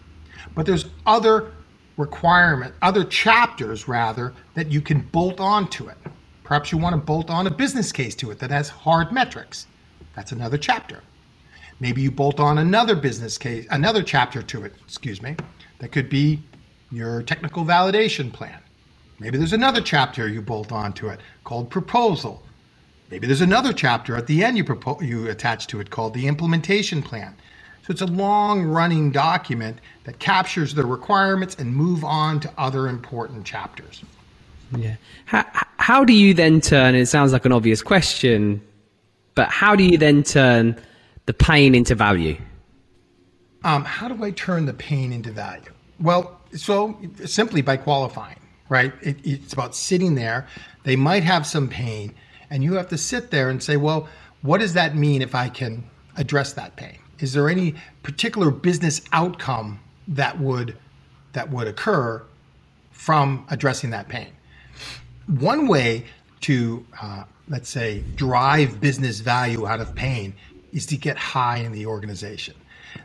But 0.55 0.67
there's 0.67 0.87
other 1.05 1.53
requirement, 2.01 2.75
other 2.83 3.05
chapters 3.05 3.87
rather 3.87 4.33
that 4.55 4.73
you 4.73 4.81
can 4.81 5.01
bolt 5.01 5.39
onto 5.39 5.89
it. 5.89 5.97
Perhaps 6.43 6.73
you 6.73 6.79
want 6.79 6.95
to 6.95 7.01
bolt 7.01 7.31
on 7.31 7.47
a 7.47 7.51
business 7.51 7.93
case 7.93 8.15
to 8.17 8.31
it 8.31 8.39
that 8.41 8.51
has 8.51 8.69
hard 8.69 9.13
metrics. 9.13 9.67
That's 10.17 10.33
another 10.33 10.59
chapter. 10.59 11.01
Maybe 11.79 12.03
you 12.03 12.11
bolt 12.11 12.41
on 12.41 12.59
another 12.59 12.97
business 12.97 13.39
case, 13.39 13.67
another 13.71 14.03
chapter 14.03 14.43
to 14.43 14.65
it, 14.65 14.75
excuse 14.85 15.23
me. 15.23 15.37
That 15.79 15.93
could 15.93 16.11
be 16.11 16.43
your 16.91 17.23
technical 17.23 17.65
validation 17.65 18.33
plan. 18.33 18.59
Maybe 19.21 19.39
there's 19.39 19.53
another 19.53 19.81
chapter 19.81 20.29
you 20.29 20.43
bolt 20.43 20.73
onto 20.73 21.09
it 21.09 21.21
called 21.45 21.71
proposal. 21.71 22.43
Maybe 23.11 23.27
there's 23.27 23.41
another 23.41 23.73
chapter 23.73 24.17
at 24.17 24.27
the 24.27 24.43
end 24.43 24.57
you 24.57 24.65
propo- 24.65 25.03
you 25.07 25.29
attach 25.29 25.67
to 25.69 25.81
it 25.81 25.91
called 25.91 26.15
the 26.15 26.27
implementation 26.27 27.03
plan. 27.03 27.37
So 27.83 27.93
it's 27.93 28.03
a 28.03 28.07
long 28.07 28.63
running 28.63 29.11
document 29.11 29.79
that 30.05 30.19
captures 30.19 30.75
the 30.75 30.85
requirements 30.85 31.57
and 31.59 31.75
move 31.75 32.05
on 32.05 32.41
to 32.41 32.53
other 32.59 32.89
important 32.89 33.45
chapters. 33.45 34.03
Yeah. 34.77 34.97
How, 35.25 35.45
how 35.79 36.05
do 36.05 36.13
you 36.13 36.35
then 36.35 36.61
turn, 36.61 36.95
it 36.95 37.07
sounds 37.07 37.33
like 37.33 37.45
an 37.45 37.53
obvious 37.53 37.83
question, 37.83 38.61
but 39.35 39.49
how 39.49 39.75
do 39.75 39.85
you 39.85 39.99
then 39.99 40.23
turn 40.23 40.81
the 41.27 41.33
pain 41.33 41.75
into 41.75 41.95
value? 41.95 42.37
Um, 43.65 43.85
how 43.85 44.09
do 44.09 44.23
I 44.23 44.31
turn 44.31 44.67
the 44.67 44.75
pain 44.75 45.13
into 45.13 45.33
value? 45.33 45.73
Well, 45.99 46.41
so 46.55 46.99
simply 47.25 47.63
by 47.63 47.77
qualifying 47.77 48.41
right? 48.71 48.93
It, 49.03 49.19
it's 49.25 49.53
about 49.53 49.77
sitting 49.77 50.15
there. 50.15 50.47
They 50.85 50.97
might 50.97 51.25
have 51.25 51.47
some 51.47 51.69
pain, 51.69 52.15
and 52.49 52.65
you 52.65 52.75
have 52.75 52.89
to 52.89 52.97
sit 52.97 53.31
there 53.31 53.51
and 53.51 53.63
say, 53.63 53.77
well, 53.77 54.09
what 54.41 54.61
does 54.61 54.73
that 54.73 54.97
mean 54.97 55.21
if 55.21 55.35
I 55.35 55.51
can 55.51 55.85
address 56.17 56.55
that 56.55 56.77
pain? 56.77 56.97
Is 57.21 57.33
there 57.35 57.49
any 57.49 57.75
particular 58.03 58.51
business 58.51 59.03
outcome 59.13 59.81
that 60.09 60.41
would 60.41 60.77
that 61.33 61.51
would 61.51 61.69
occur 61.69 62.23
from 62.91 63.47
addressing 63.51 63.91
that 63.91 64.09
pain? 64.09 64.29
One 65.27 65.69
way 65.69 66.07
to 66.43 66.85
uh, 67.01 67.25
let's 67.49 67.69
say 67.69 68.03
drive 68.17 68.81
business 68.81 69.21
value 69.21 69.67
out 69.67 69.81
of 69.81 69.95
pain 69.95 70.35
is 70.73 70.87
to 70.87 70.97
get 70.97 71.17
high 71.17 71.59
in 71.59 71.73
the 71.73 71.87
organization. 71.87 72.55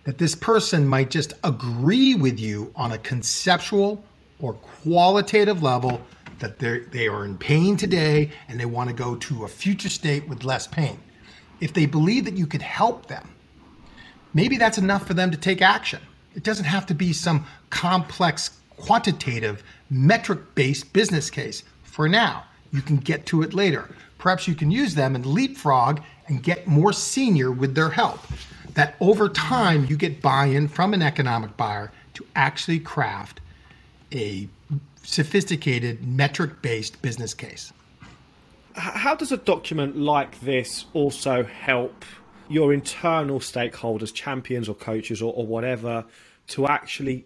That 0.05 0.17
this 0.17 0.33
person 0.33 0.87
might 0.87 1.09
just 1.09 1.33
agree 1.43 2.15
with 2.15 2.39
you 2.39 2.71
on 2.75 2.93
a 2.93 2.97
conceptual 2.99 4.03
or 4.39 4.53
qualitative 4.53 5.61
level 5.61 6.01
that 6.39 6.59
they 6.59 6.79
they 6.79 7.07
are 7.07 7.25
in 7.25 7.37
pain 7.37 7.75
today 7.75 8.31
and 8.47 8.59
they 8.59 8.65
want 8.65 8.89
to 8.89 8.95
go 8.95 9.15
to 9.15 9.43
a 9.43 9.47
future 9.47 9.89
state 9.89 10.27
with 10.27 10.43
less 10.43 10.67
pain. 10.67 10.99
If 11.59 11.73
they 11.73 11.85
believe 11.85 12.25
that 12.25 12.35
you 12.35 12.47
could 12.47 12.61
help 12.61 13.07
them, 13.07 13.34
maybe 14.35 14.57
that's 14.57 14.77
enough 14.77 15.07
for 15.07 15.15
them 15.15 15.31
to 15.31 15.37
take 15.37 15.63
action. 15.63 15.99
It 16.35 16.43
doesn't 16.43 16.65
have 16.65 16.85
to 16.87 16.93
be 16.93 17.13
some 17.13 17.47
complex 17.71 18.59
quantitative 18.77 19.63
metric 19.89 20.53
based 20.53 20.93
business 20.93 21.31
case 21.31 21.63
for 21.83 22.07
now. 22.07 22.43
You 22.71 22.81
can 22.81 22.97
get 22.97 23.25
to 23.27 23.41
it 23.41 23.55
later. 23.55 23.89
Perhaps 24.19 24.47
you 24.47 24.53
can 24.53 24.69
use 24.69 24.93
them 24.93 25.15
and 25.15 25.25
leapfrog 25.25 26.01
and 26.27 26.43
get 26.43 26.67
more 26.67 26.93
senior 26.93 27.51
with 27.51 27.73
their 27.73 27.89
help. 27.89 28.19
That 28.73 28.95
over 28.99 29.29
time 29.29 29.85
you 29.85 29.95
get 29.95 30.21
buy 30.21 30.47
in 30.47 30.67
from 30.67 30.93
an 30.93 31.01
economic 31.01 31.55
buyer 31.55 31.91
to 32.15 32.25
actually 32.35 32.79
craft 32.79 33.39
a 34.11 34.49
sophisticated 35.03 36.05
metric 36.05 36.61
based 36.61 37.01
business 37.01 37.33
case. 37.33 37.71
How 38.73 39.15
does 39.15 39.31
a 39.31 39.37
document 39.37 39.95
like 39.95 40.41
this 40.41 40.85
also 40.93 41.43
help 41.43 42.03
your 42.49 42.73
internal 42.73 43.39
stakeholders, 43.39 44.13
champions 44.13 44.69
or 44.69 44.75
coaches 44.75 45.21
or, 45.21 45.33
or 45.33 45.45
whatever, 45.45 46.05
to 46.47 46.67
actually 46.67 47.25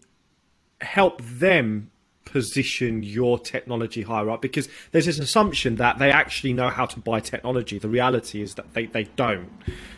help 0.82 1.22
them 1.22 1.92
position 2.26 3.02
your 3.02 3.40
technology 3.40 4.04
higher 4.04 4.30
up 4.30 4.42
because 4.42 4.70
there's 4.92 5.08
this 5.08 5.18
assumption 5.18 5.78
that 5.78 5.98
they 5.98 6.12
actually 6.12 6.54
know 6.54 6.70
how 6.70 6.86
to 6.86 7.00
buy 7.00 7.20
technology. 7.20 7.80
The 7.80 7.90
reality 7.90 8.42
is 8.42 8.56
that 8.56 8.74
they, 8.74 8.86
they 8.86 9.06
don't. 9.16 9.50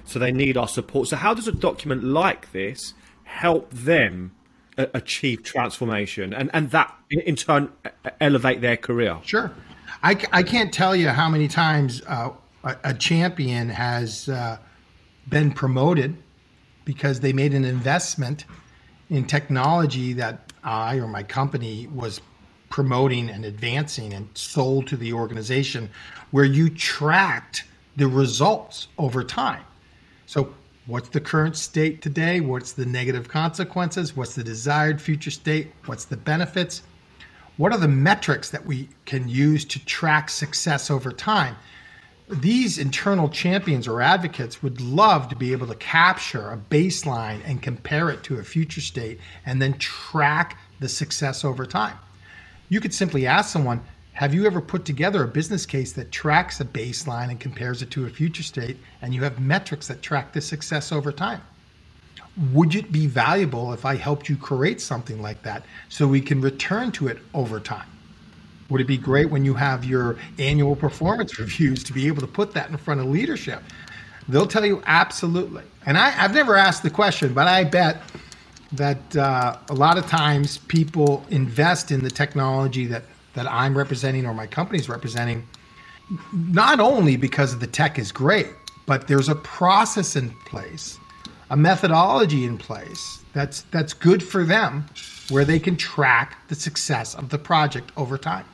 So 0.06 0.18
they 0.18 0.32
need 0.32 0.58
our 0.58 0.68
support. 0.68 1.10
So, 1.10 1.18
how 1.18 1.34
does 1.34 1.48
a 1.48 1.52
document 1.52 2.04
like 2.04 2.52
this 2.52 2.94
help 3.24 3.70
them 3.72 4.32
achieve 4.78 5.44
transformation 5.44 6.34
and, 6.34 6.50
and 6.54 6.72
that 6.72 6.96
in 7.10 7.36
turn 7.36 7.72
elevate 8.20 8.62
their 8.62 8.78
career? 8.78 9.18
Sure. 9.24 9.52
I, 10.04 10.18
I 10.32 10.44
can't 10.44 10.74
tell 10.74 10.96
you 10.96 11.10
how 11.10 11.30
many 11.30 11.48
times 11.48 12.02
uh, 12.08 12.32
a, 12.64 12.78
a, 12.86 12.94
champion 12.94 13.70
has 13.70 14.30
uh, 14.30 14.58
been 15.32 15.52
promoted 15.52 16.16
because 16.86 17.22
they 17.22 17.34
made 17.34 17.56
an 17.56 17.66
investment 17.66 18.46
in 19.10 19.26
technology 19.26 20.14
that 20.14 20.54
I 20.64 20.98
or 20.98 21.08
my 21.08 21.24
company 21.24 21.88
was 21.88 22.22
promoting 22.70 23.30
and 23.30 23.44
advancing 23.44 24.14
and 24.14 24.30
sold 24.36 24.88
to 24.88 24.98
the 24.98 25.14
organization 25.14 25.90
where 26.30 26.46
you 26.46 26.70
tracked 26.70 27.64
the 27.98 28.08
results 28.08 28.88
over 28.98 29.24
time. 29.24 29.64
So, 30.26 30.54
what's 30.86 31.10
the 31.10 31.20
current 31.20 31.58
state 31.58 32.02
today? 32.02 32.40
What's 32.40 32.74
the 32.74 32.86
negative 32.86 33.28
consequences? 33.28 34.16
What's 34.16 34.36
the 34.36 34.44
desired 34.44 35.02
future 35.02 35.32
state? 35.32 35.74
What's 35.86 36.06
the 36.06 36.18
benefits? 36.18 36.84
What 37.58 37.74
are 37.74 37.78
the 37.78 37.88
metrics 37.88 38.50
that 38.52 38.66
we 38.66 38.90
can 39.06 39.28
use 39.28 39.66
to 39.66 39.86
track 39.86 40.30
success 40.30 40.90
over 40.90 41.12
time? 41.12 41.56
These 42.32 42.78
internal 42.78 43.28
champions 43.28 43.90
or 43.90 44.02
advocates 44.02 44.64
would 44.64 44.80
love 44.80 45.28
to 45.30 45.36
be 45.36 45.52
able 45.52 45.68
to 45.68 45.76
capture 45.76 46.50
a 46.50 46.58
baseline 46.58 47.42
and 47.44 47.62
compare 47.62 48.10
it 48.10 48.24
to 48.24 48.40
a 48.40 48.44
future 48.44 48.80
state 48.80 49.20
and 49.46 49.62
then 49.62 49.78
track 49.80 50.58
the 50.80 50.88
success 50.88 51.44
over 51.44 51.66
time. 51.66 51.98
You 52.70 52.80
could 52.80 52.94
simply 52.94 53.28
ask 53.28 53.52
someone, 53.52 53.82
have 54.14 54.34
you 54.34 54.46
ever 54.46 54.62
put 54.62 54.86
together 54.86 55.24
a 55.24 55.28
business 55.28 55.66
case 55.66 55.92
that 55.94 56.14
tracks 56.14 56.62
a 56.62 56.66
baseline 56.66 57.32
and 57.32 57.40
compares 57.40 57.82
it 57.82 57.92
to 57.92 58.06
a 58.06 58.10
future 58.10 58.44
state, 58.44 58.78
and 59.02 59.14
you 59.14 59.24
have 59.24 59.42
metrics 59.42 59.90
that 59.90 60.02
track 60.02 60.32
the 60.32 60.40
success 60.40 60.94
over 60.94 61.12
time? 61.12 61.42
Would 62.54 62.76
it 62.76 62.94
be 62.94 63.08
valuable 63.08 63.74
if 63.74 63.84
I 63.84 63.98
helped 63.98 64.30
you 64.30 64.38
create 64.38 64.80
something 64.80 65.22
like 65.22 65.44
that 65.44 65.66
so 65.90 66.08
we 66.08 66.22
can 66.22 66.40
return 66.40 66.94
to 66.94 67.10
it 67.10 67.20
over 67.34 67.60
time? 67.60 67.90
Would 68.72 68.80
it 68.80 68.88
be 68.88 68.98
great 68.98 69.30
when 69.30 69.44
you 69.44 69.54
have 69.54 69.84
your 69.84 70.16
annual 70.40 70.78
performance 70.78 71.38
reviews 71.40 71.84
to 71.84 71.94
be 71.94 72.08
able 72.08 72.22
to 72.22 72.28
put 72.28 72.54
that 72.54 72.70
in 72.70 72.78
front 72.78 73.02
of 73.02 73.08
leadership? 73.08 73.62
They'll 74.30 74.48
tell 74.48 74.66
you 74.66 74.82
absolutely. 74.86 75.64
And 75.86 75.98
I, 75.98 76.10
have 76.10 76.34
never 76.34 76.56
asked 76.56 76.82
the 76.82 76.90
question, 76.90 77.34
but 77.34 77.48
I 77.48 77.66
bet 77.66 78.02
that 78.72 79.18
uh, 79.18 79.58
a 79.70 79.74
lot 79.74 79.98
of 79.98 80.08
times 80.08 80.58
people 80.58 81.26
invest 81.30 81.92
in 81.92 82.02
the 82.02 82.10
technology 82.10 82.86
that, 82.86 83.04
that 83.34 83.46
I'm 83.52 83.78
representing 83.78 84.26
or 84.26 84.34
my 84.34 84.48
company's 84.48 84.88
representing, 84.88 85.46
not 86.32 86.80
only 86.80 87.18
because 87.18 87.60
the 87.60 87.68
tech 87.68 88.00
is 88.00 88.14
great, 88.14 88.48
but 88.86 89.08
there's 89.08 89.28
a 89.28 89.36
process 89.36 90.16
in 90.16 90.30
place, 90.46 90.98
a 91.50 91.58
methodology 91.58 92.46
in 92.46 92.58
place 92.58 93.20
that's 93.34 93.62
that's 93.72 93.94
good 93.94 94.22
for 94.22 94.44
them 94.44 94.86
where 95.30 95.46
they 95.46 95.60
can 95.60 95.76
track 95.78 96.48
the 96.48 96.56
success 96.56 97.16
of 97.16 97.30
the 97.30 97.38
project 97.38 97.92
over 97.98 98.18
time. 98.18 98.46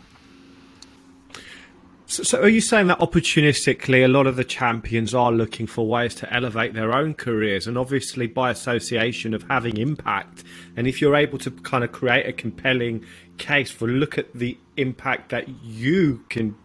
So, 2.10 2.24
so, 2.24 2.42
are 2.42 2.48
you 2.48 2.62
saying 2.62 2.88
that 2.88 3.00
opportunistically, 3.00 4.06
a 4.06 4.08
lot 4.08 4.28
of 4.28 4.38
the 4.38 4.46
champions 4.46 5.14
are 5.14 5.30
looking 5.30 5.68
for 5.68 5.86
ways 5.86 6.16
to 6.16 6.34
elevate 6.34 6.74
their 6.74 6.94
own 6.94 7.14
careers, 7.14 7.68
and 7.68 7.78
obviously 7.78 8.28
by 8.28 8.50
association 8.50 9.34
of 9.34 9.44
having 9.50 9.76
impact? 9.76 10.46
And 10.78 10.88
if 10.88 11.02
you're 11.02 11.18
able 11.18 11.38
to 11.40 11.52
kind 11.52 11.84
of 11.84 11.92
create 11.92 12.26
a 12.26 12.32
compelling 12.32 13.04
case 13.38 13.72
for 13.72 13.90
look 13.90 14.18
at 14.18 14.34
the 14.34 14.58
impact 14.78 15.32
that 15.32 15.50
you 15.66 16.24
can, 16.30 16.56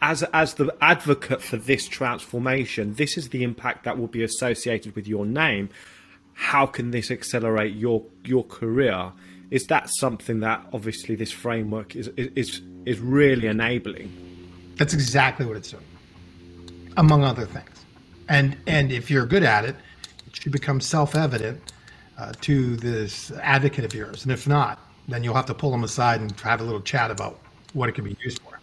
as 0.00 0.22
as 0.32 0.54
the 0.54 0.72
advocate 0.80 1.42
for 1.42 1.56
this 1.56 1.88
transformation, 1.88 2.94
this 2.94 3.18
is 3.18 3.30
the 3.30 3.42
impact 3.42 3.82
that 3.82 3.98
will 3.98 4.06
be 4.06 4.22
associated 4.22 4.94
with 4.94 5.08
your 5.08 5.26
name. 5.26 5.70
How 6.34 6.66
can 6.66 6.92
this 6.92 7.10
accelerate 7.10 7.74
your 7.74 8.04
your 8.24 8.44
career? 8.44 9.10
Is 9.50 9.66
that 9.66 9.90
something 9.90 10.38
that 10.38 10.64
obviously 10.72 11.16
this 11.16 11.32
framework 11.32 11.96
is 11.96 12.06
is 12.16 12.62
is 12.86 13.00
really 13.00 13.48
enabling? 13.48 14.27
That's 14.78 14.94
exactly 14.94 15.44
what 15.44 15.56
it's 15.56 15.70
doing, 15.70 15.84
among 16.96 17.24
other 17.24 17.44
things. 17.44 17.84
And 18.28 18.56
and 18.66 18.92
if 18.92 19.10
you're 19.10 19.26
good 19.26 19.42
at 19.42 19.64
it, 19.64 19.76
it 20.26 20.36
should 20.36 20.52
become 20.52 20.80
self-evident 20.80 21.72
uh, 22.16 22.32
to 22.42 22.76
this 22.76 23.32
advocate 23.42 23.84
of 23.84 23.94
yours. 23.94 24.22
And 24.22 24.32
if 24.32 24.46
not, 24.46 24.78
then 25.08 25.24
you'll 25.24 25.34
have 25.34 25.46
to 25.46 25.54
pull 25.54 25.70
them 25.70 25.84
aside 25.84 26.20
and 26.20 26.38
have 26.40 26.60
a 26.60 26.64
little 26.64 26.80
chat 26.80 27.10
about 27.10 27.38
what 27.72 27.88
it 27.88 27.92
can 27.92 28.04
be 28.04 28.16
used 28.22 28.40
for. 28.42 28.58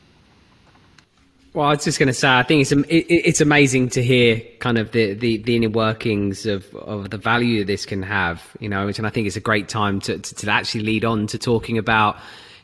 Well, 1.53 1.67
I 1.67 1.69
was 1.69 1.85
just 1.85 1.99
going 1.99 2.07
to 2.07 2.13
say, 2.13 2.27
I 2.27 2.43
think 2.43 2.69
it's 2.69 2.73
it's 2.89 3.39
amazing 3.39 3.89
to 3.91 4.03
hear 4.03 4.41
kind 4.59 4.77
of 4.77 4.91
the, 4.91 5.13
the, 5.13 5.37
the, 5.37 5.55
inner 5.55 5.69
workings 5.69 6.45
of, 6.45 6.75
of 6.75 7.11
the 7.11 7.17
value 7.17 7.63
this 7.63 7.85
can 7.85 8.03
have, 8.03 8.43
you 8.59 8.67
know, 8.67 8.89
and 8.89 9.07
I 9.07 9.09
think 9.09 9.25
it's 9.25 9.37
a 9.37 9.41
great 9.41 9.69
time 9.69 10.01
to, 10.01 10.19
to, 10.19 10.35
to 10.35 10.51
actually 10.51 10.81
lead 10.81 11.05
on 11.05 11.27
to 11.27 11.37
talking 11.37 11.77
about, 11.77 12.17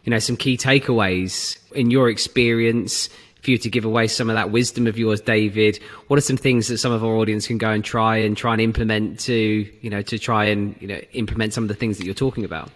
you 0.04 0.10
know, 0.10 0.20
some 0.20 0.36
key 0.36 0.58
takeaways 0.58 1.58
in 1.72 1.90
your 1.90 2.10
experience 2.10 3.10
for 3.41 3.51
you 3.51 3.58
to 3.58 3.69
give 3.69 3.86
away 3.86 4.08
some 4.08 4.30
of 4.30 4.36
that 4.36 4.51
wisdom 4.51 4.88
of 4.88 4.97
yours, 4.97 5.21
David. 5.21 5.80
What 6.08 6.17
are 6.17 6.21
some 6.21 6.38
things 6.38 6.67
that 6.67 6.77
some 6.77 6.91
of 6.91 7.04
our 7.04 7.15
audience 7.15 7.47
can 7.47 7.58
go 7.58 7.71
and 7.71 7.84
try 7.84 8.17
and 8.17 8.38
try 8.38 8.54
and 8.54 8.62
implement 8.62 9.19
to, 9.21 9.34
you 9.82 9.89
know, 9.89 10.01
to 10.04 10.19
try 10.19 10.45
and, 10.45 10.75
you 10.80 10.88
know, 10.88 10.99
implement 11.13 11.54
some 11.54 11.63
of 11.63 11.67
the 11.67 11.73
things 11.73 11.97
that 11.97 12.06
you're 12.06 12.13
talking 12.13 12.45
about? 12.45 12.69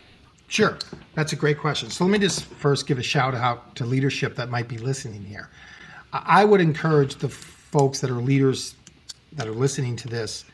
Sure. 0.48 0.78
That's 1.14 1.34
a 1.34 1.36
great 1.36 1.60
question. 1.60 1.90
So 1.90 2.04
let 2.04 2.12
me 2.12 2.20
just 2.20 2.46
first 2.46 2.88
give 2.88 2.98
a 2.98 3.04
shout 3.04 3.36
out 3.36 3.76
to 3.76 3.86
leadership 3.86 4.36
that 4.36 4.50
might 4.50 4.68
be 4.68 4.78
listening 4.78 5.24
here. 5.24 5.50
I 6.14 6.46
would 6.46 6.62
encourage 6.62 7.16
the 7.16 7.30
folks 7.30 8.00
that 8.00 8.10
are 8.10 8.22
leaders 8.22 8.76
that 9.34 9.48
are 9.48 9.54
listening 9.54 9.96
to 9.98 10.08
this 10.08 10.46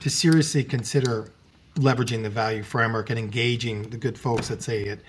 to 0.00 0.08
seriously 0.08 0.64
consider 0.64 1.30
leveraging 1.74 2.22
the 2.22 2.30
value 2.30 2.62
framework 2.62 3.10
and 3.10 3.18
engaging 3.18 3.82
the 3.90 3.96
good 3.96 4.18
folks 4.18 4.48
that 4.48 4.62
say 4.62 4.82
it 4.84 5.00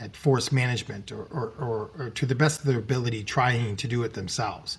at 0.00 0.16
Force 0.16 0.50
Management 0.50 1.12
or, 1.12 1.24
or, 1.24 1.52
or, 1.60 1.90
or 1.98 2.10
to 2.10 2.26
the 2.26 2.34
best 2.34 2.60
of 2.60 2.66
their 2.66 2.78
ability 2.78 3.22
trying 3.22 3.76
to 3.76 3.86
do 3.86 4.02
it 4.02 4.14
themselves. 4.14 4.78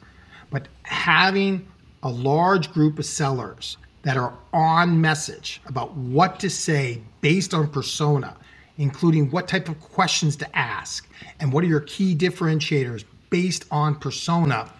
But 0.49 0.67
having 0.83 1.67
a 2.03 2.09
large 2.09 2.73
group 2.73 2.99
of 2.99 3.05
sellers 3.05 3.77
that 4.01 4.17
are 4.17 4.33
on 4.51 4.99
message 4.99 5.61
about 5.67 5.95
what 5.95 6.39
to 6.39 6.49
say 6.49 7.01
based 7.21 7.53
on 7.53 7.67
persona, 7.69 8.35
including 8.77 9.29
what 9.29 9.47
type 9.47 9.69
of 9.69 9.79
questions 9.79 10.35
to 10.37 10.57
ask 10.57 11.07
and 11.39 11.53
what 11.53 11.63
are 11.63 11.67
your 11.67 11.81
key 11.81 12.15
differentiators 12.15 13.03
based 13.29 13.65
on 13.71 13.95
persona, 13.95 14.71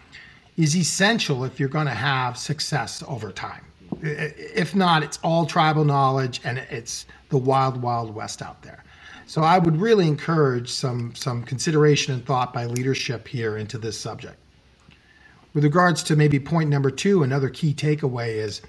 is 0.58 0.76
essential 0.76 1.44
if 1.44 1.60
you're 1.60 1.70
going 1.70 1.86
to 1.86 1.94
have 1.94 2.38
success 2.38 3.04
over 3.08 3.32
time. 3.32 3.64
If 4.02 4.76
not, 4.76 5.04
it's 5.04 5.20
all 5.24 5.46
tribal 5.46 5.86
knowledge 5.86 6.42
and 6.44 6.58
it's 6.58 7.06
the 7.30 7.38
wild, 7.38 7.82
wild 7.82 8.14
west 8.14 8.42
out 8.42 8.62
there. 8.64 8.84
So 9.26 9.42
I 9.44 9.60
would 9.60 9.80
really 9.80 10.08
encourage 10.08 10.70
some 10.70 11.16
some 11.16 11.44
consideration 11.44 12.14
and 12.14 12.26
thought 12.26 12.54
by 12.54 12.66
leadership 12.66 13.28
here 13.28 13.58
into 13.58 13.78
this 13.78 14.00
subject. 14.00 14.38
With 15.54 15.64
regards 15.64 16.04
to 16.04 16.16
maybe 16.16 16.40
point 16.40 16.70
number 16.70 16.92
two, 16.92 17.24
another 17.24 17.50
key 17.50 17.74
takeaway 17.74 18.36
is 18.36 18.62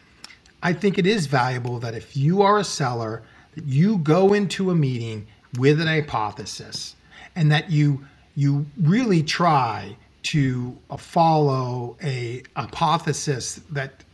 I 0.63 0.73
think 0.73 0.99
it 0.99 1.07
is 1.07 1.27
valuable 1.27 1.79
that 1.81 1.95
if 1.95 2.17
you 2.17 2.43
are 2.43 2.59
a 2.59 2.65
seller, 2.65 3.23
that 3.55 3.65
you 3.65 3.99
go 3.99 4.33
into 4.33 4.71
a 4.71 4.75
meeting 4.75 5.27
with 5.59 5.81
an 5.81 5.89
hypothesis 5.89 6.97
and 7.35 7.51
that 7.51 7.71
you 7.71 8.07
you 8.35 8.67
really 8.81 9.23
try 9.23 9.97
to 10.23 10.77
uh, 10.89 10.97
follow 10.97 11.97
a 12.03 12.43
hypothesis 12.57 13.61
that 13.71 14.05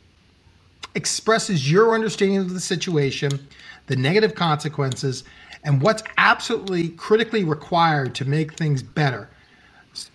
expresses 0.95 1.71
your 1.71 1.95
understanding 1.95 2.39
of 2.39 2.53
the 2.53 2.61
situation, 2.61 3.47
the 3.87 3.97
negative 3.97 4.35
consequences, 4.35 5.25
and 5.69 5.83
what's 5.83 6.03
absolutely 6.17 6.89
critically 6.89 7.45
required 7.45 8.15
to 8.15 8.25
make 8.25 8.55
things 8.55 8.83
better 8.83 9.29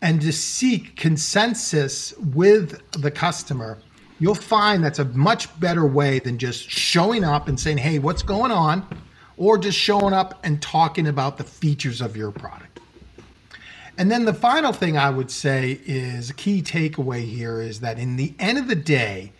and 0.01 0.19
to 0.19 0.33
seek 0.33 0.95
consensus 0.95 2.11
with 2.17 2.81
the 2.93 3.11
customer, 3.11 3.77
you'll 4.17 4.33
find 4.33 4.83
that's 4.83 4.97
a 4.97 5.05
much 5.05 5.59
better 5.59 5.85
way 5.85 6.17
than 6.17 6.39
just 6.39 6.67
showing 6.67 7.23
up 7.23 7.47
and 7.47 7.59
saying, 7.59 7.77
hey, 7.77 7.99
what's 7.99 8.23
going 8.23 8.51
on? 8.51 8.83
Or 9.37 9.59
just 9.59 9.77
showing 9.77 10.11
up 10.11 10.39
and 10.43 10.59
talking 10.59 11.05
about 11.05 11.37
the 11.37 11.43
features 11.43 12.01
of 12.01 12.17
your 12.17 12.31
product. 12.31 12.79
And 13.99 14.09
then 14.09 14.25
the 14.25 14.33
final 14.33 14.73
thing 14.73 14.97
I 14.97 15.11
would 15.11 15.29
say 15.29 15.79
is 15.85 16.31
a 16.31 16.33
key 16.33 16.63
takeaway 16.63 17.29
here 17.29 17.61
is 17.61 17.81
that 17.81 17.99
in 17.99 18.15
the 18.15 18.33
end 18.39 18.57
of 18.57 18.67
the 18.67 18.75
day, 18.75 19.33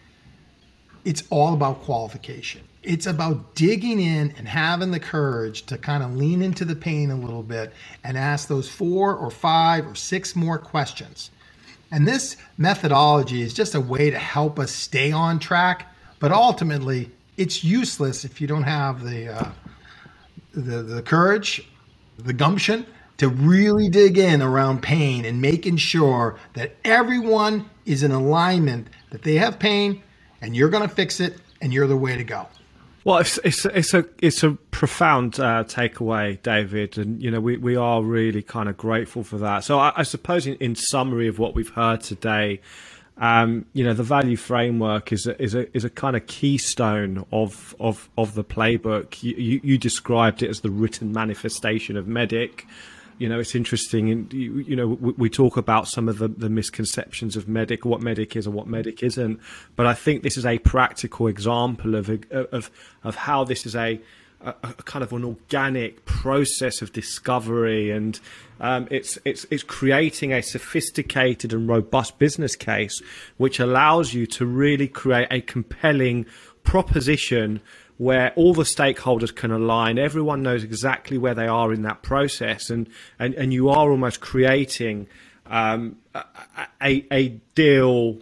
it's 1.06 1.24
all 1.32 1.56
about 1.56 1.82
qualification. 1.82 2.62
It's 2.84 3.08
about 3.08 3.56
digging 3.56 4.00
in 4.00 4.34
and 4.38 4.48
having 4.48 4.92
the 4.92 5.00
courage 5.00 5.66
to 5.68 5.78
kind 5.78 6.04
of 6.04 6.16
lean 6.16 6.42
into 6.42 6.66
the 6.66 6.76
pain 6.76 7.12
a 7.12 7.16
little 7.16 7.44
bit 7.44 7.74
and 8.04 8.18
ask 8.18 8.48
those 8.48 8.70
four 8.70 9.16
or 9.16 9.32
five 9.32 9.88
or 9.88 9.96
six 9.96 10.36
more 10.36 10.58
questions. 10.58 11.32
And 11.92 12.08
this 12.08 12.38
methodology 12.58 13.42
is 13.42 13.54
just 13.54 13.76
a 13.76 13.80
way 13.80 14.10
to 14.10 14.18
help 14.18 14.60
us 14.60 14.72
stay 14.72 15.12
on 15.12 15.40
track, 15.40 15.94
but 16.20 16.32
ultimately, 16.32 17.12
it's 17.38 17.64
useless 17.64 18.26
if 18.26 18.42
you 18.42 18.48
don't 18.48 18.64
have 18.64 19.04
the 19.04 19.30
uh, 19.30 19.52
the, 20.54 20.84
the 20.84 21.02
courage, 21.02 21.68
the 22.18 22.34
gumption 22.34 22.86
to 23.18 23.30
really 23.30 23.90
dig 23.90 24.18
in 24.18 24.42
around 24.42 24.82
pain 24.82 25.26
and 25.26 25.42
making 25.42 25.78
sure 25.78 26.38
that 26.54 26.76
everyone 26.84 27.70
is 27.86 28.04
in 28.04 28.12
alignment 28.12 28.88
that 29.12 29.24
they 29.24 29.36
have 29.36 29.60
pain 29.60 30.02
and 30.42 30.56
you're 30.56 30.70
going 30.70 30.88
to 30.88 30.94
fix 30.94 31.20
it 31.20 31.38
and 31.62 31.74
you're 31.74 31.88
the 31.88 31.98
way 31.98 32.18
to 32.18 32.24
go. 32.24 32.48
Well, 33.06 33.18
it's 33.18 33.38
it's 33.44 33.66
it's 33.66 33.94
a 33.94 34.06
it's 34.20 34.44
a 34.44 34.52
profound 34.72 35.38
uh, 35.38 35.66
takeaway, 35.66 36.42
David, 36.42 36.98
and 36.98 37.22
you 37.22 37.32
know 37.32 37.42
we, 37.42 37.58
we 37.58 37.76
are 37.76 38.02
really 38.02 38.42
kind 38.42 38.70
of 38.70 38.78
grateful 38.78 39.24
for 39.24 39.38
that. 39.40 39.66
So 39.66 39.78
I, 39.78 39.92
I 39.98 40.04
suppose 40.04 40.48
in, 40.48 40.56
in, 40.56 40.76
summary 40.76 41.28
of 41.28 41.38
what 41.38 41.54
we've 41.54 41.70
heard 41.70 42.00
today, 42.00 42.62
um, 43.18 43.66
you 43.74 43.84
know 43.84 43.94
the 43.94 44.04
value 44.04 44.38
framework 44.38 45.12
is 45.12 45.28
a, 45.28 45.42
is 45.42 45.54
a 45.54 45.76
is 45.76 45.84
a 45.84 45.90
kind 45.90 46.16
of 46.16 46.28
keystone 46.28 47.26
of 47.34 47.76
of 47.78 48.10
of 48.18 48.36
the 48.36 48.44
playbook. 48.44 49.22
You, 49.22 49.36
you, 49.36 49.62
you 49.64 49.78
described 49.78 50.42
it 50.42 50.50
as 50.50 50.62
the 50.62 50.72
written 50.72 51.12
manifestation 51.12 51.98
of 51.98 52.06
MEDDIC 52.06 52.64
you 53.18 53.30
know, 53.30 53.40
it's 53.40 53.56
interesting. 53.56 54.10
And 54.10 54.34
you, 54.34 54.60
you 54.60 54.76
know, 54.76 54.88
we, 54.88 55.14
we, 55.14 55.30
talk 55.30 55.58
about 55.58 55.88
some 55.88 56.10
of 56.10 56.18
the, 56.18 56.28
the 56.28 56.50
misconceptions 56.50 57.36
of 57.36 57.46
MEDDIC, 57.46 57.86
what 57.86 58.02
MEDDIC 58.02 58.36
is 58.36 58.46
and 58.46 58.56
what 58.56 58.68
MEDDIC 58.68 59.04
isn't. 59.04 59.40
But 59.76 59.86
I 59.86 59.94
think 59.94 60.24
this 60.24 60.38
is 60.38 60.46
a 60.46 60.60
practical 60.60 61.28
example 61.28 61.96
of 61.96 62.10
of 62.32 62.72
of 63.04 63.16
how 63.16 63.44
this 63.44 63.66
is 63.66 63.76
a 63.76 64.00
a, 64.42 64.56
a 64.64 64.74
kind 64.84 65.04
of 65.04 65.14
an 65.14 65.24
organic 65.24 66.06
process 66.06 66.82
of 66.82 66.92
discovery, 66.92 67.92
and 67.92 68.20
um, 68.60 68.88
it's 68.92 69.18
it's 69.26 69.46
it's 69.50 69.64
creating 69.64 70.34
a 70.34 70.42
sophisticated 70.42 71.54
and 71.54 71.68
robust 71.68 72.20
business 72.20 72.56
case, 72.56 73.02
which 73.38 73.60
allows 73.60 74.14
you 74.14 74.26
to 74.28 74.46
really 74.46 74.88
create 74.88 75.28
a 75.32 75.42
compelling 75.42 76.26
proposition 76.64 77.62
where 77.98 78.34
all 78.36 78.54
the 78.54 78.64
stakeholders 78.64 79.34
can 79.34 79.52
align. 79.52 79.98
Everyone 79.98 80.42
knows 80.42 80.64
exactly 80.64 81.18
where 81.18 81.34
they 81.34 81.48
are 81.48 81.74
in 81.74 81.84
that 81.84 82.02
process, 82.02 82.70
and 82.70 82.90
and, 83.20 83.34
and 83.36 83.54
you 83.54 83.70
are 83.70 83.90
almost 83.90 84.22
creating 84.22 85.08
um, 85.48 85.98
a, 86.82 87.06
a 87.12 87.30
deal. 87.56 88.20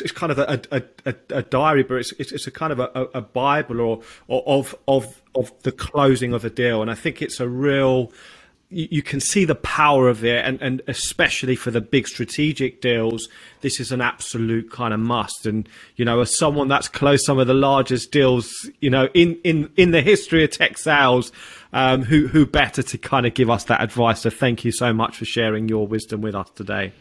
It's 0.00 0.10
kind 0.10 0.32
of 0.32 0.38
a, 0.40 0.60
a, 0.72 0.82
a, 1.04 1.14
a 1.30 1.42
diary, 1.42 1.84
but 1.84 1.98
it's, 1.98 2.12
it's, 2.18 2.48
a 2.48 2.50
kind 2.50 2.72
of 2.72 2.80
a, 2.80 2.90
a 3.14 3.20
bible 3.20 3.80
or, 3.80 4.02
or 4.26 4.42
of 4.46 4.74
of 4.88 5.22
of 5.36 5.52
the 5.62 5.70
closing 5.70 6.32
of 6.32 6.44
a 6.44 6.50
deal, 6.50 6.82
and 6.82 6.90
I 6.90 6.94
think 6.94 7.22
it's 7.22 7.38
a 7.38 7.48
real 7.48 8.10
you, 8.68 9.02
can 9.02 9.20
see 9.20 9.44
the 9.44 9.54
power 9.54 10.08
of 10.08 10.24
it, 10.24 10.44
and, 10.44 10.60
and 10.60 10.82
especially 10.88 11.54
for 11.54 11.70
the 11.70 11.80
big 11.80 12.08
strategic 12.08 12.80
deals, 12.80 13.28
this 13.60 13.78
is 13.78 13.92
an 13.92 14.00
absolute 14.00 14.70
kind 14.70 14.92
of 14.92 15.00
must. 15.00 15.46
And 15.46 15.68
you 15.94 16.04
know, 16.04 16.20
as 16.20 16.36
someone 16.36 16.68
that's 16.68 16.88
closed 16.88 17.24
some 17.24 17.38
of 17.38 17.46
the 17.46 17.54
largest 17.54 18.10
deals, 18.10 18.50
you 18.80 18.90
know, 18.90 19.08
in 19.14 19.38
in 19.44 19.70
in 19.76 19.92
the 19.92 20.02
history 20.02 20.42
of 20.42 20.50
tech 20.50 20.78
sales, 20.78 21.30
um, 21.72 22.02
who 22.02 22.26
who 22.26 22.44
better 22.44 22.82
to 22.82 22.98
kind 22.98 23.26
of 23.26 23.34
give 23.34 23.50
us 23.50 23.64
that 23.64 23.80
advice? 23.80 24.22
So 24.22 24.30
thank 24.30 24.64
you 24.64 24.72
so 24.72 24.92
much 24.92 25.16
for 25.16 25.24
sharing 25.24 25.68
your 25.68 25.86
wisdom 25.86 26.20
with 26.20 26.34
us 26.34 26.50
today. 26.50 26.92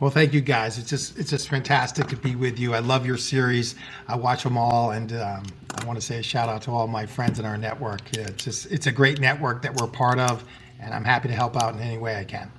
Well, 0.00 0.10
thank 0.10 0.32
you 0.32 0.40
guys. 0.40 0.78
It's 0.78 0.88
just 0.88 1.18
it's 1.18 1.28
just 1.28 1.48
fantastic 1.50 2.06
to 2.06 2.16
be 2.16 2.34
with 2.34 2.58
you. 2.58 2.74
I 2.74 2.78
love 2.78 3.04
your 3.04 3.18
series. 3.18 3.74
I 4.08 4.16
watch 4.16 4.44
them 4.44 4.56
all, 4.56 4.92
and 4.92 5.12
um, 5.12 5.42
I 5.74 5.84
want 5.84 6.00
to 6.00 6.04
say 6.04 6.18
a 6.18 6.22
shout 6.22 6.48
out 6.48 6.62
to 6.62 6.70
all 6.70 6.86
my 6.86 7.04
friends 7.04 7.38
in 7.38 7.44
our 7.44 7.58
network. 7.58 8.00
It's 8.16 8.42
just 8.42 8.72
it's 8.72 8.86
a 8.86 8.92
great 8.92 9.20
network 9.20 9.60
that 9.60 9.74
we're 9.74 9.88
part 9.88 10.18
of, 10.18 10.42
and 10.80 10.94
I'm 10.94 11.04
happy 11.04 11.28
to 11.28 11.34
help 11.34 11.56
out 11.56 11.74
in 11.74 11.80
any 11.80 11.98
way 11.98 12.16
I 12.16 12.24
can. 12.24 12.50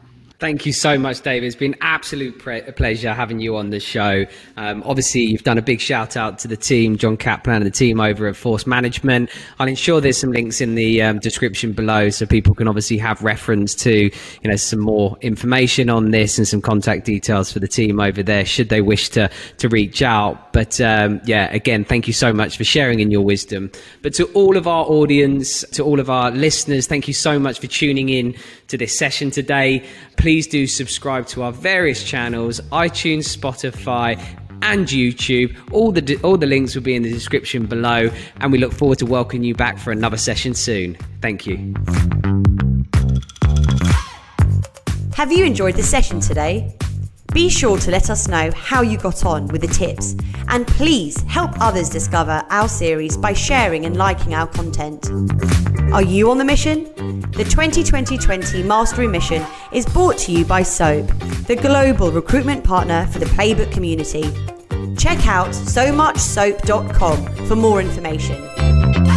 Thank 0.42 0.66
you 0.66 0.74
so 0.74 0.98
much, 0.98 1.22
David. 1.22 1.46
It's 1.46 1.56
been 1.56 1.76
absolute 1.82 2.40
pre- 2.40 2.64
pleasure 2.72 3.14
having 3.14 3.40
you 3.40 3.58
on 3.58 3.70
the 3.70 3.80
show. 3.80 4.26
Um, 4.58 4.82
obviously, 4.88 5.22
you've 5.22 5.44
done 5.44 5.60
a 5.60 5.62
big 5.62 5.80
shout 5.80 6.18
out 6.18 6.40
to 6.40 6.48
the 6.48 6.58
team, 6.58 6.98
John 6.98 7.16
Kaplan 7.16 7.58
and 7.58 7.66
the 7.68 7.70
team 7.70 8.00
over 8.00 8.28
at 8.28 8.36
Force 8.36 8.66
Management. 8.66 9.30
I'll 9.60 9.68
ensure 9.68 10.02
there's 10.02 10.18
some 10.18 10.32
links 10.32 10.60
in 10.60 10.74
the 10.74 11.04
um, 11.04 11.20
description 11.20 11.74
below 11.74 12.10
so 12.10 12.26
people 12.26 12.56
can 12.56 12.68
obviously 12.68 12.98
have 12.98 13.22
reference 13.22 13.76
to, 13.76 14.06
you 14.06 14.50
know, 14.50 14.56
some 14.56 14.80
more 14.80 15.16
information 15.22 15.92
on 15.92 16.10
this 16.10 16.40
and 16.40 16.48
some 16.48 16.60
contact 16.60 17.06
details 17.06 17.52
for 17.54 17.60
the 17.60 17.68
team 17.68 18.00
over 18.00 18.24
there 18.24 18.44
should 18.44 18.70
they 18.70 18.82
wish 18.82 19.10
to 19.10 19.30
to 19.60 19.70
reach 19.70 20.02
out. 20.02 20.54
But 20.54 20.82
um, 20.82 21.22
yeah, 21.24 21.54
again, 21.54 21.86
thank 21.86 22.08
you 22.08 22.14
so 22.14 22.34
much 22.34 22.58
for 22.58 22.64
sharing 22.64 23.00
in 23.00 23.12
your 23.12 23.22
wisdom. 23.22 23.72
But 24.02 24.16
to 24.16 24.26
all 24.34 24.58
of 24.58 24.68
our 24.68 24.86
audience, 24.86 25.62
to 25.74 25.84
all 25.84 26.00
of 26.00 26.10
our 26.10 26.32
listeners, 26.32 26.88
thank 26.88 27.08
you 27.08 27.14
so 27.14 27.38
much 27.38 27.60
for 27.60 27.68
tuning 27.68 28.10
in 28.10 28.36
to 28.72 28.78
this 28.78 28.98
session 28.98 29.30
today. 29.30 29.86
Please 30.18 30.48
do 30.48 30.66
subscribe 30.66 31.28
to 31.28 31.44
our 31.44 31.52
various 31.52 32.04
channels 32.04 32.60
iTunes, 32.72 33.38
Spotify, 33.38 34.20
and 34.62 34.88
YouTube. 34.88 35.56
All 35.72 35.92
the 35.92 36.20
all 36.24 36.38
the 36.38 36.48
links 36.48 36.74
will 36.76 36.82
be 36.82 36.96
in 36.96 37.04
the 37.04 37.12
description 37.12 37.66
below, 37.66 38.10
and 38.38 38.52
we 38.52 38.58
look 38.58 38.74
forward 38.74 39.00
to 39.00 39.06
welcoming 39.06 39.44
you 39.44 39.54
back 39.54 39.78
for 39.78 39.92
another 39.92 40.18
session 40.18 40.54
soon. 40.54 40.98
Thank 41.22 41.46
you. 41.46 41.74
Have 45.16 45.32
you 45.32 45.46
enjoyed 45.46 45.76
the 45.76 45.84
session 45.84 46.20
today? 46.20 46.76
Be 47.34 47.50
sure 47.50 47.78
to 47.78 47.92
let 47.92 48.10
us 48.10 48.28
know 48.28 48.52
how 48.54 48.82
you 48.82 48.98
got 48.98 49.26
on 49.26 49.48
with 49.48 49.62
the 49.62 49.68
tips, 49.68 50.16
and 50.50 50.68
please 50.68 51.22
help 51.24 51.52
others 51.62 51.90
discover 51.90 52.44
our 52.50 52.68
series 52.68 53.16
by 53.16 53.32
sharing 53.32 53.86
and 53.86 53.96
liking 53.96 54.34
our 54.34 54.48
content. 54.48 55.10
Are 55.94 56.04
you 56.04 56.30
on 56.30 56.38
the 56.38 56.44
mission? 56.44 56.86
The 57.32 57.46
2020 57.46 58.64
Mastery 58.64 59.08
Mission 59.08 59.46
is 59.72 59.86
brought 59.86 60.18
to 60.20 60.34
you 60.34 60.44
by 60.44 60.62
SOAP, 60.64 61.08
the 61.48 61.56
global 61.56 62.12
recruitment 62.12 62.66
partner 62.66 63.08
for 63.08 63.20
the 63.20 63.26
Playbook 63.28 63.72
community. 63.72 64.24
Check 64.98 65.26
out 65.26 65.56
so 65.56 65.92
muchsoap.com 65.94 67.48
for 67.48 67.56
more 67.56 67.80
information. 67.80 69.11